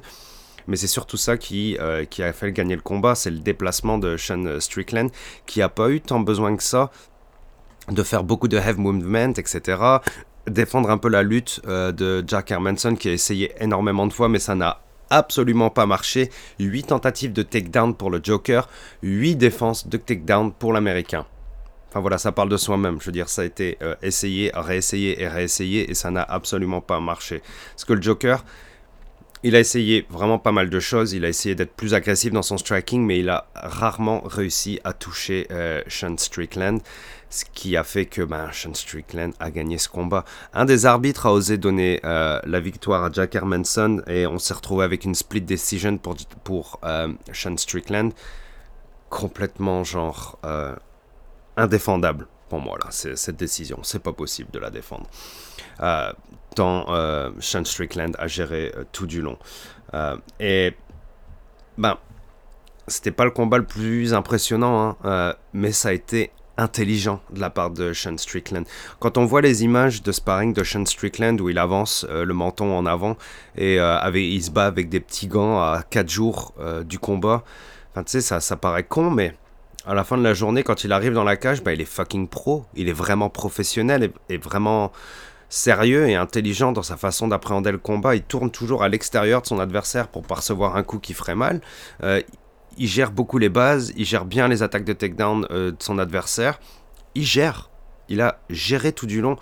mais 0.70 0.78
c'est 0.78 0.88
surtout 0.88 1.18
ça 1.18 1.38
qui, 1.38 1.76
euh, 1.80 2.06
qui 2.06 2.24
a 2.24 2.32
fait 2.32 2.54
gagner 2.54 2.76
le 2.76 2.82
combat, 2.82 3.16
c'est 3.16 3.32
le 3.32 3.40
déplacement 3.40 3.98
de 3.98 4.16
Sean 4.16 4.60
Strickland, 4.60 5.10
qui 5.46 5.60
n'a 5.60 5.68
pas 5.68 5.90
eu 5.90 6.00
tant 6.00 6.20
besoin 6.20 6.56
que 6.56 6.64
ça 6.64 6.92
de 7.92 8.04
faire 8.04 8.24
beaucoup 8.24 8.48
de 8.48 8.58
heavy 8.58 8.80
movement, 8.80 9.34
etc. 9.38 9.82
Défendre 10.48 10.90
un 10.90 10.98
peu 10.98 11.10
la 11.10 11.24
lutte 11.24 11.60
euh, 11.68 11.92
de 11.92 12.24
Jack 12.26 12.52
Hermanson, 12.52 12.96
qui 12.96 13.10
a 13.10 13.14
essayé 13.14 13.52
énormément 13.60 14.08
de 14.08 14.14
fois, 14.14 14.30
mais 14.30 14.40
ça 14.40 14.56
n'a 14.56 14.80
absolument 15.10 15.72
pas 15.72 15.88
marché. 15.88 16.30
8 16.60 16.84
tentatives 16.88 17.34
de 17.34 17.42
takedown 17.42 17.96
pour 17.96 18.12
le 18.12 18.20
Joker, 18.24 18.70
8 19.02 19.36
défenses 19.36 19.88
de 19.88 19.98
takedown 19.98 20.52
pour 20.54 20.72
l'Américain. 20.72 21.26
Enfin 21.90 22.02
voilà, 22.02 22.20
ça 22.20 22.32
parle 22.32 22.50
de 22.50 22.58
soi-même. 22.58 23.02
Je 23.02 23.08
veux 23.08 23.12
dire, 23.12 23.30
ça 23.30 23.42
a 23.42 23.46
été 23.46 23.80
euh, 23.82 23.96
essayé, 24.04 24.52
réessayé 24.54 25.20
et 25.22 25.28
réessayé 25.28 25.90
et 25.90 25.96
ça 25.96 26.12
n'a 26.12 26.22
absolument 26.22 26.82
pas 26.82 27.00
marché. 27.00 27.42
Parce 27.72 27.86
que 27.86 27.94
le 27.94 28.02
Joker, 28.02 28.46
il 29.44 29.56
a 29.56 29.60
essayé 29.60 30.06
vraiment 30.10 30.38
pas 30.38 30.52
mal 30.52 30.70
de 30.70 30.80
choses. 30.80 31.14
Il 31.14 31.24
a 31.24 31.30
essayé 31.30 31.56
d'être 31.56 31.74
plus 31.74 31.94
agressif 31.94 32.32
dans 32.34 32.42
son 32.42 32.58
striking, 32.58 33.06
mais 33.06 33.20
il 33.20 33.30
a 33.30 33.48
rarement 33.56 34.22
réussi 34.26 34.80
à 34.84 34.94
toucher 34.94 35.48
euh, 35.52 35.82
Sean 35.88 36.18
Strickland. 36.18 36.80
Ce 37.30 37.46
qui 37.46 37.78
a 37.78 37.84
fait 37.84 38.06
que 38.06 38.24
ben, 38.24 38.52
Sean 38.52 38.74
Strickland 38.74 39.32
a 39.40 39.52
gagné 39.52 39.78
ce 39.78 39.88
combat. 39.88 40.26
Un 40.54 40.66
des 40.66 40.86
arbitres 40.86 41.26
a 41.26 41.32
osé 41.32 41.58
donner 41.58 42.02
euh, 42.04 42.40
la 42.44 42.60
victoire 42.60 43.04
à 43.04 43.12
Jack 43.12 43.36
Hermanson 43.36 44.02
et 44.08 44.26
on 44.26 44.40
s'est 44.40 44.56
retrouvé 44.56 44.84
avec 44.84 45.06
une 45.06 45.16
split 45.16 45.42
decision 45.42 45.98
pour, 46.44 46.80
euh, 46.84 47.14
Sean 47.32 47.56
Strickland. 47.56 48.12
Complètement 49.10 49.84
genre 49.84 50.40
indéfendable 51.58 52.28
pour 52.48 52.60
moi 52.60 52.78
là, 52.84 52.92
cette 52.92 53.38
décision. 53.38 53.80
C'est 53.84 54.04
pas 54.04 54.14
possible 54.14 54.52
de 54.52 54.60
la 54.60 54.70
défendre. 54.70 55.08
Euh, 56.52 56.56
tant 56.56 56.86
euh, 56.90 57.32
Sean 57.40 57.66
Strickland 57.66 58.16
a 58.18 58.28
géré 58.28 58.72
euh, 58.76 58.84
tout 58.92 59.08
du 59.08 59.22
long. 59.22 59.38
et 60.40 60.74
ben, 61.78 61.98
c'était 62.88 63.12
pas 63.12 63.26
le 63.26 63.32
combat 63.32 63.58
le 63.58 63.66
plus 63.66 64.14
impressionnant, 64.14 64.98
hein, 65.04 65.36
mais 65.54 65.72
ça 65.72 65.90
a 65.90 65.92
été 65.94 66.32
intelligent 66.58 67.22
de 67.32 67.40
la 67.40 67.50
part 67.50 67.70
de 67.70 67.94
Sean 67.94 68.18
Strickland. 68.18 68.66
Quand 69.00 69.18
on 69.18 69.26
voit 69.26 69.42
les 69.42 69.64
images 69.64 70.04
de 70.04 70.12
sparring 70.12 70.54
de 70.54 70.64
Sean 70.64 70.86
Strickland 70.86 71.40
où 71.40 71.50
il 71.50 71.58
avance 71.58 72.06
le 72.10 72.34
menton 72.34 72.78
en 72.78 72.86
avant 72.86 73.16
et 73.56 73.80
avec, 73.80 74.24
il 74.24 74.44
se 74.44 74.52
bat 74.52 74.66
avec 74.66 74.90
des 74.90 75.00
petits 75.00 75.28
gants 75.28 75.60
à 75.60 75.84
4 75.90 76.10
jours 76.10 76.54
du 76.86 77.00
combat, 77.00 77.44
enfin, 77.92 78.04
tu 78.04 78.12
sais, 78.12 78.22
ça, 78.22 78.42
ça 78.42 78.58
paraît 78.58 78.84
con, 78.84 79.10
mais 79.10 79.34
à 79.86 79.94
la 79.94 80.04
fin 80.04 80.18
de 80.18 80.24
la 80.24 80.34
journée, 80.34 80.62
quand 80.64 80.84
il 80.84 80.92
arrive 80.92 81.14
dans 81.14 81.24
la 81.24 81.38
cage, 81.38 81.64
bah, 81.64 81.74
il 81.74 81.82
est 81.82 81.86
fucking 81.86 82.28
pro. 82.28 82.66
Il 82.76 82.90
est 82.90 82.94
vraiment 82.94 83.30
professionnel 83.30 84.12
et, 84.30 84.38
vraiment 84.38 84.92
sérieux 85.50 86.08
et 86.08 86.16
intelligent 86.16 86.72
dans 86.72 86.84
sa 86.84 86.96
façon 86.96 87.28
d'appréhender 87.28 87.72
le 87.72 87.80
combat. 87.80 88.16
Il 88.16 88.22
tourne 88.22 88.52
toujours 88.52 88.84
à 88.84 88.90
l'extérieur 88.90 89.42
de 89.42 89.48
son 89.48 89.60
adversaire 89.60 90.08
pour 90.08 90.22
pas 90.22 90.36
recevoir 90.36 90.78
un 90.78 90.84
coup 90.84 91.00
qui 91.00 91.14
ferait 91.14 91.36
mal. 91.36 91.62
Euh, 92.04 92.22
il 92.78 92.88
gère 92.88 93.12
beaucoup 93.12 93.40
les 93.40 93.50
bases, 93.50 93.92
il 93.98 94.06
gère 94.06 94.26
bien 94.26 94.48
les 94.48 94.64
attaques 94.64 94.86
de 94.86 94.94
takedown 94.94 95.48
euh, 95.50 95.72
de 95.72 95.78
son 95.80 95.98
adversaire. 95.98 96.60
Il 97.16 97.26
gère. 97.26 97.70
Il 98.08 98.22
a 98.22 98.40
géré 98.50 98.94
tout 98.94 99.08
du 99.08 99.22
long. 99.22 99.38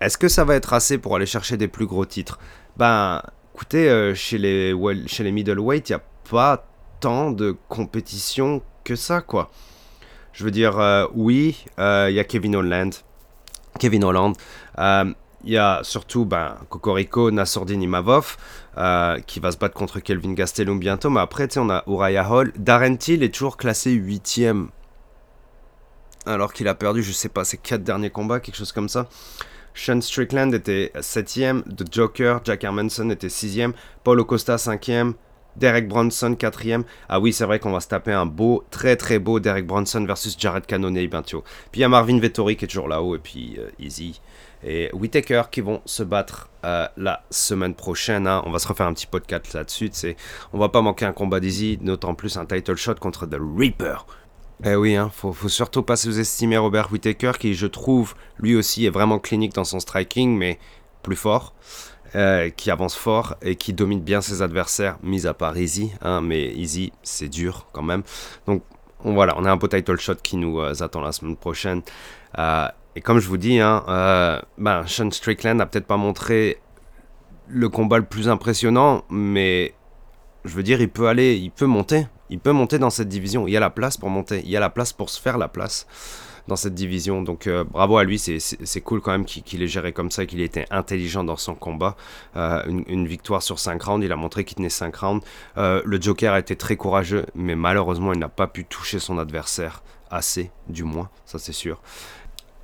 Est-ce 0.00 0.18
que 0.18 0.28
ça 0.28 0.44
va 0.44 0.56
être 0.56 0.72
assez 0.72 0.98
pour 0.98 1.16
aller 1.16 1.26
chercher 1.26 1.56
des 1.56 1.68
plus 1.68 1.86
gros 1.86 2.04
titres? 2.04 2.38
Ben, 2.76 3.22
écoutez, 3.54 3.88
euh, 3.88 4.14
chez, 4.14 4.38
les, 4.38 4.74
middleweight, 4.74 5.88
il 5.88 5.92
n'y 5.92 5.96
a 5.96 6.02
pas 6.30 6.66
tant 7.00 7.30
de 7.30 7.56
compétition 7.68 8.60
que 8.82 8.96
ça, 8.96 9.20
quoi. 9.20 9.50
Je 10.32 10.42
veux 10.44 10.50
dire, 10.50 11.08
oui, 11.14 11.64
il 11.78 12.12
y 12.12 12.18
a 12.18 12.24
Kevin 12.24 12.56
Holland. 12.56 12.92
Kevin 13.78 14.02
Holland. 14.02 14.34
Euh, 15.44 15.46
il 15.46 15.52
y 15.52 15.58
a 15.58 15.80
surtout 15.82 16.24
ben, 16.24 16.56
Cocorico, 16.68 17.30
Nassourdine 17.30 17.82
Imavov, 17.82 18.36
qui 19.26 19.40
va 19.40 19.52
se 19.52 19.56
battre 19.56 19.74
contre 19.74 20.00
Kelvin 20.00 20.32
Gastelum 20.32 20.78
bientôt. 20.78 21.10
Mais 21.10 21.20
après, 21.20 21.48
on 21.58 21.70
a 21.70 21.84
Uriah 21.86 22.30
Hall. 22.30 22.52
Darren 22.56 22.96
Till 22.96 23.22
est 23.22 23.34
toujours 23.34 23.56
classé 23.56 23.94
8ème. 23.94 24.68
Alors 26.26 26.52
qu'il 26.52 26.68
a 26.68 26.74
perdu, 26.74 27.02
je 27.02 27.12
sais 27.12 27.28
pas, 27.28 27.44
ses 27.44 27.58
4 27.58 27.84
derniers 27.84 28.10
combats, 28.10 28.40
quelque 28.40 28.56
chose 28.56 28.72
comme 28.72 28.88
ça. 28.88 29.08
Sean 29.74 30.00
Strickland 30.00 30.54
était 30.54 30.92
7ème. 30.96 31.62
The 31.64 31.92
Joker, 31.92 32.40
Jack 32.44 32.64
Hermanson 32.64 33.10
était 33.10 33.28
6ème. 33.28 33.72
Paulo 34.02 34.24
Costa 34.24 34.56
5ème. 34.56 35.14
Derek 35.56 35.88
Bronson, 35.88 36.34
quatrième. 36.34 36.84
Ah 37.08 37.20
oui, 37.20 37.32
c'est 37.32 37.44
vrai 37.44 37.58
qu'on 37.58 37.70
va 37.70 37.80
se 37.80 37.88
taper 37.88 38.12
un 38.12 38.26
beau, 38.26 38.64
très 38.70 38.96
très 38.96 39.18
beau 39.18 39.38
Derek 39.38 39.66
Bronson 39.66 40.04
versus 40.04 40.36
Jared 40.38 40.66
Cannonier 40.66 41.08
Puis 41.08 41.42
il 41.74 41.80
y 41.80 41.84
a 41.84 41.88
Marvin 41.88 42.18
Vettori 42.18 42.56
qui 42.56 42.64
est 42.64 42.68
toujours 42.68 42.88
là-haut, 42.88 43.14
et 43.14 43.20
puis 43.20 43.56
euh, 43.58 43.70
Easy 43.78 44.20
et 44.64 44.90
Whitaker 44.92 45.42
qui 45.50 45.60
vont 45.60 45.82
se 45.84 46.02
battre 46.02 46.48
euh, 46.64 46.88
la 46.96 47.22
semaine 47.30 47.74
prochaine. 47.74 48.26
Hein. 48.26 48.42
On 48.46 48.50
va 48.50 48.58
se 48.58 48.66
refaire 48.66 48.86
un 48.86 48.94
petit 48.94 49.06
podcast 49.06 49.52
là-dessus. 49.52 49.90
On 50.52 50.58
va 50.58 50.68
pas 50.70 50.80
manquer 50.80 51.04
un 51.04 51.12
combat 51.12 51.38
d'Easy, 51.40 51.76
d'autant 51.76 52.14
plus 52.14 52.36
un 52.36 52.46
title 52.46 52.76
shot 52.76 52.94
contre 52.94 53.26
The 53.26 53.36
Reaper. 53.38 54.06
Eh 54.64 54.76
oui, 54.76 54.96
hein, 54.96 55.10
faut, 55.12 55.32
faut 55.32 55.48
surtout 55.48 55.82
pas 55.82 55.96
sous-estimer 55.96 56.56
Robert 56.56 56.90
Whitaker 56.90 57.32
qui, 57.38 57.54
je 57.54 57.66
trouve, 57.66 58.14
lui 58.38 58.56
aussi 58.56 58.86
est 58.86 58.90
vraiment 58.90 59.18
clinique 59.18 59.52
dans 59.52 59.64
son 59.64 59.80
striking, 59.80 60.36
mais 60.36 60.58
plus 61.02 61.16
fort. 61.16 61.54
euh, 62.14 62.50
qui 62.50 62.70
avance 62.70 62.94
fort 62.94 63.34
et 63.42 63.56
qui 63.56 63.72
domine 63.72 64.00
bien 64.00 64.20
ses 64.20 64.42
adversaires, 64.42 64.98
mis 65.02 65.26
à 65.26 65.34
part 65.34 65.56
Easy. 65.56 65.92
Hein, 66.00 66.20
mais 66.20 66.52
Easy, 66.52 66.92
c'est 67.02 67.28
dur 67.28 67.66
quand 67.72 67.82
même. 67.82 68.02
Donc 68.46 68.62
voilà, 69.00 69.34
on 69.36 69.44
a 69.44 69.50
un 69.50 69.56
beau 69.56 69.68
title 69.68 69.98
shot 69.98 70.16
qui 70.22 70.36
nous 70.36 70.60
euh, 70.60 70.72
attend 70.80 71.00
la 71.00 71.12
semaine 71.12 71.36
prochaine. 71.36 71.82
Et 72.96 73.00
comme 73.00 73.18
je 73.18 73.28
vous 73.28 73.36
dis, 73.36 73.60
hein, 73.60 73.82
ben, 74.58 74.86
Sean 74.86 75.10
Strickland 75.10 75.56
n'a 75.56 75.66
peut-être 75.66 75.86
pas 75.86 75.96
montré 75.96 76.58
le 77.48 77.68
combat 77.68 77.98
le 77.98 78.04
plus 78.04 78.28
impressionnant, 78.28 79.04
mais 79.10 79.74
je 80.44 80.54
veux 80.54 80.62
dire, 80.62 80.80
il 80.80 80.88
peut 80.88 81.08
aller, 81.08 81.36
il 81.36 81.50
peut 81.50 81.66
monter. 81.66 82.06
Il 82.30 82.38
peut 82.38 82.52
monter 82.52 82.78
dans 82.78 82.90
cette 82.90 83.08
division. 83.08 83.46
Il 83.46 83.52
y 83.52 83.56
a 83.56 83.60
la 83.60 83.70
place 83.70 83.96
pour 83.96 84.10
monter. 84.10 84.40
Il 84.44 84.50
y 84.50 84.56
a 84.56 84.60
la 84.60 84.70
place 84.70 84.92
pour 84.92 85.10
se 85.10 85.20
faire 85.20 85.38
la 85.38 85.48
place 85.48 85.86
dans 86.48 86.56
cette 86.56 86.74
division. 86.74 87.22
Donc 87.22 87.46
euh, 87.46 87.64
bravo 87.64 87.96
à 87.98 88.04
lui, 88.04 88.18
c'est 88.18 88.80
cool 88.80 89.00
quand 89.00 89.12
même 89.12 89.24
qu'il 89.24 89.62
ait 89.62 89.68
géré 89.68 89.92
comme 89.92 90.10
ça, 90.10 90.26
qu'il 90.26 90.40
ait 90.40 90.44
été 90.44 90.66
intelligent 90.70 91.24
dans 91.24 91.36
son 91.36 91.54
combat. 91.54 91.96
Euh, 92.36 92.62
une, 92.66 93.06
victoire 93.06 93.42
sur 93.42 93.58
5 93.58 93.82
rounds, 93.82 94.04
il 94.04 94.12
a 94.12 94.16
montré 94.16 94.44
qu'il 94.44 94.56
tenait 94.56 94.68
5 94.68 94.94
rounds. 94.96 95.26
Euh, 95.56 95.82
le 95.84 96.00
Joker 96.00 96.32
a 96.32 96.38
été 96.38 96.56
très 96.56 96.76
courageux, 96.76 97.26
mais 97.34 97.54
malheureusement 97.54 98.12
il 98.12 98.18
n'a 98.18 98.28
pas 98.28 98.46
pu 98.46 98.64
toucher 98.64 98.98
son 98.98 99.18
adversaire 99.18 99.82
assez, 100.10 100.50
du 100.68 100.84
moins, 100.84 101.08
ça 101.24 101.38
c'est 101.38 101.52
sûr. 101.52 101.80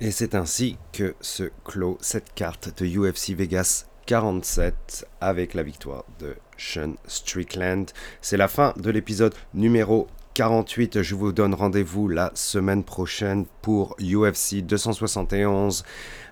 Et 0.03 0.09
c'est 0.09 0.33
ainsi 0.33 0.77
que 0.93 1.13
se 1.21 1.51
clôt 1.63 1.99
cette 2.01 2.33
carte 2.33 2.81
de 2.81 2.87
UFC 2.87 3.35
Vegas 3.35 3.85
47 4.07 5.05
avec 5.21 5.53
la 5.53 5.61
victoire 5.61 6.05
de 6.19 6.35
Sean 6.57 6.95
Strickland. 7.05 7.85
C'est 8.19 8.35
la 8.35 8.47
fin 8.47 8.73
de 8.77 8.89
l'épisode 8.89 9.35
numéro 9.53 10.07
48. 10.33 11.03
Je 11.03 11.13
vous 11.13 11.31
donne 11.31 11.53
rendez-vous 11.53 12.07
la 12.07 12.31
semaine 12.33 12.83
prochaine 12.83 13.45
pour 13.61 13.95
UFC 14.01 14.63
271 14.63 15.83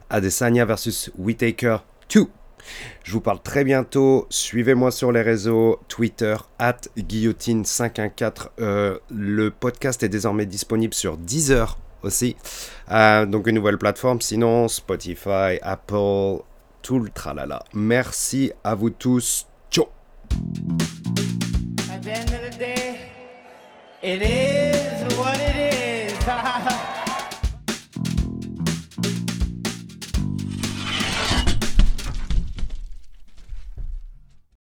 Adesanya 0.10 0.66
versus 0.66 1.12
Whitaker 1.20 1.78
2. 2.12 2.26
Je 3.04 3.12
vous 3.12 3.22
parle 3.22 3.40
très 3.44 3.64
bientôt. 3.64 4.26
Suivez-moi 4.32 4.90
sur 4.90 5.12
les 5.12 5.22
réseaux 5.22 5.80
Twitter, 5.88 6.36
at 6.58 6.82
guillotine514. 6.98 8.48
Euh, 8.62 8.98
le 9.12 9.52
podcast 9.52 10.02
est 10.02 10.10
désormais 10.10 10.48
disponible 10.48 10.96
sur 10.96 11.18
Deezer 11.18 11.78
aussi. 12.04 12.36
Euh, 12.92 13.26
donc 13.26 13.48
une 13.48 13.56
nouvelle 13.56 13.78
plateforme. 13.78 14.22
Sinon, 14.22 14.68
Spotify, 14.68 15.60
Apple, 15.62 16.44
tout 16.82 17.00
le 17.00 17.10
tralala. 17.14 17.64
Merci 17.74 18.52
à 18.64 18.76
vous 18.76 18.90
tous. 18.90 19.48
Ciao. 19.70 19.88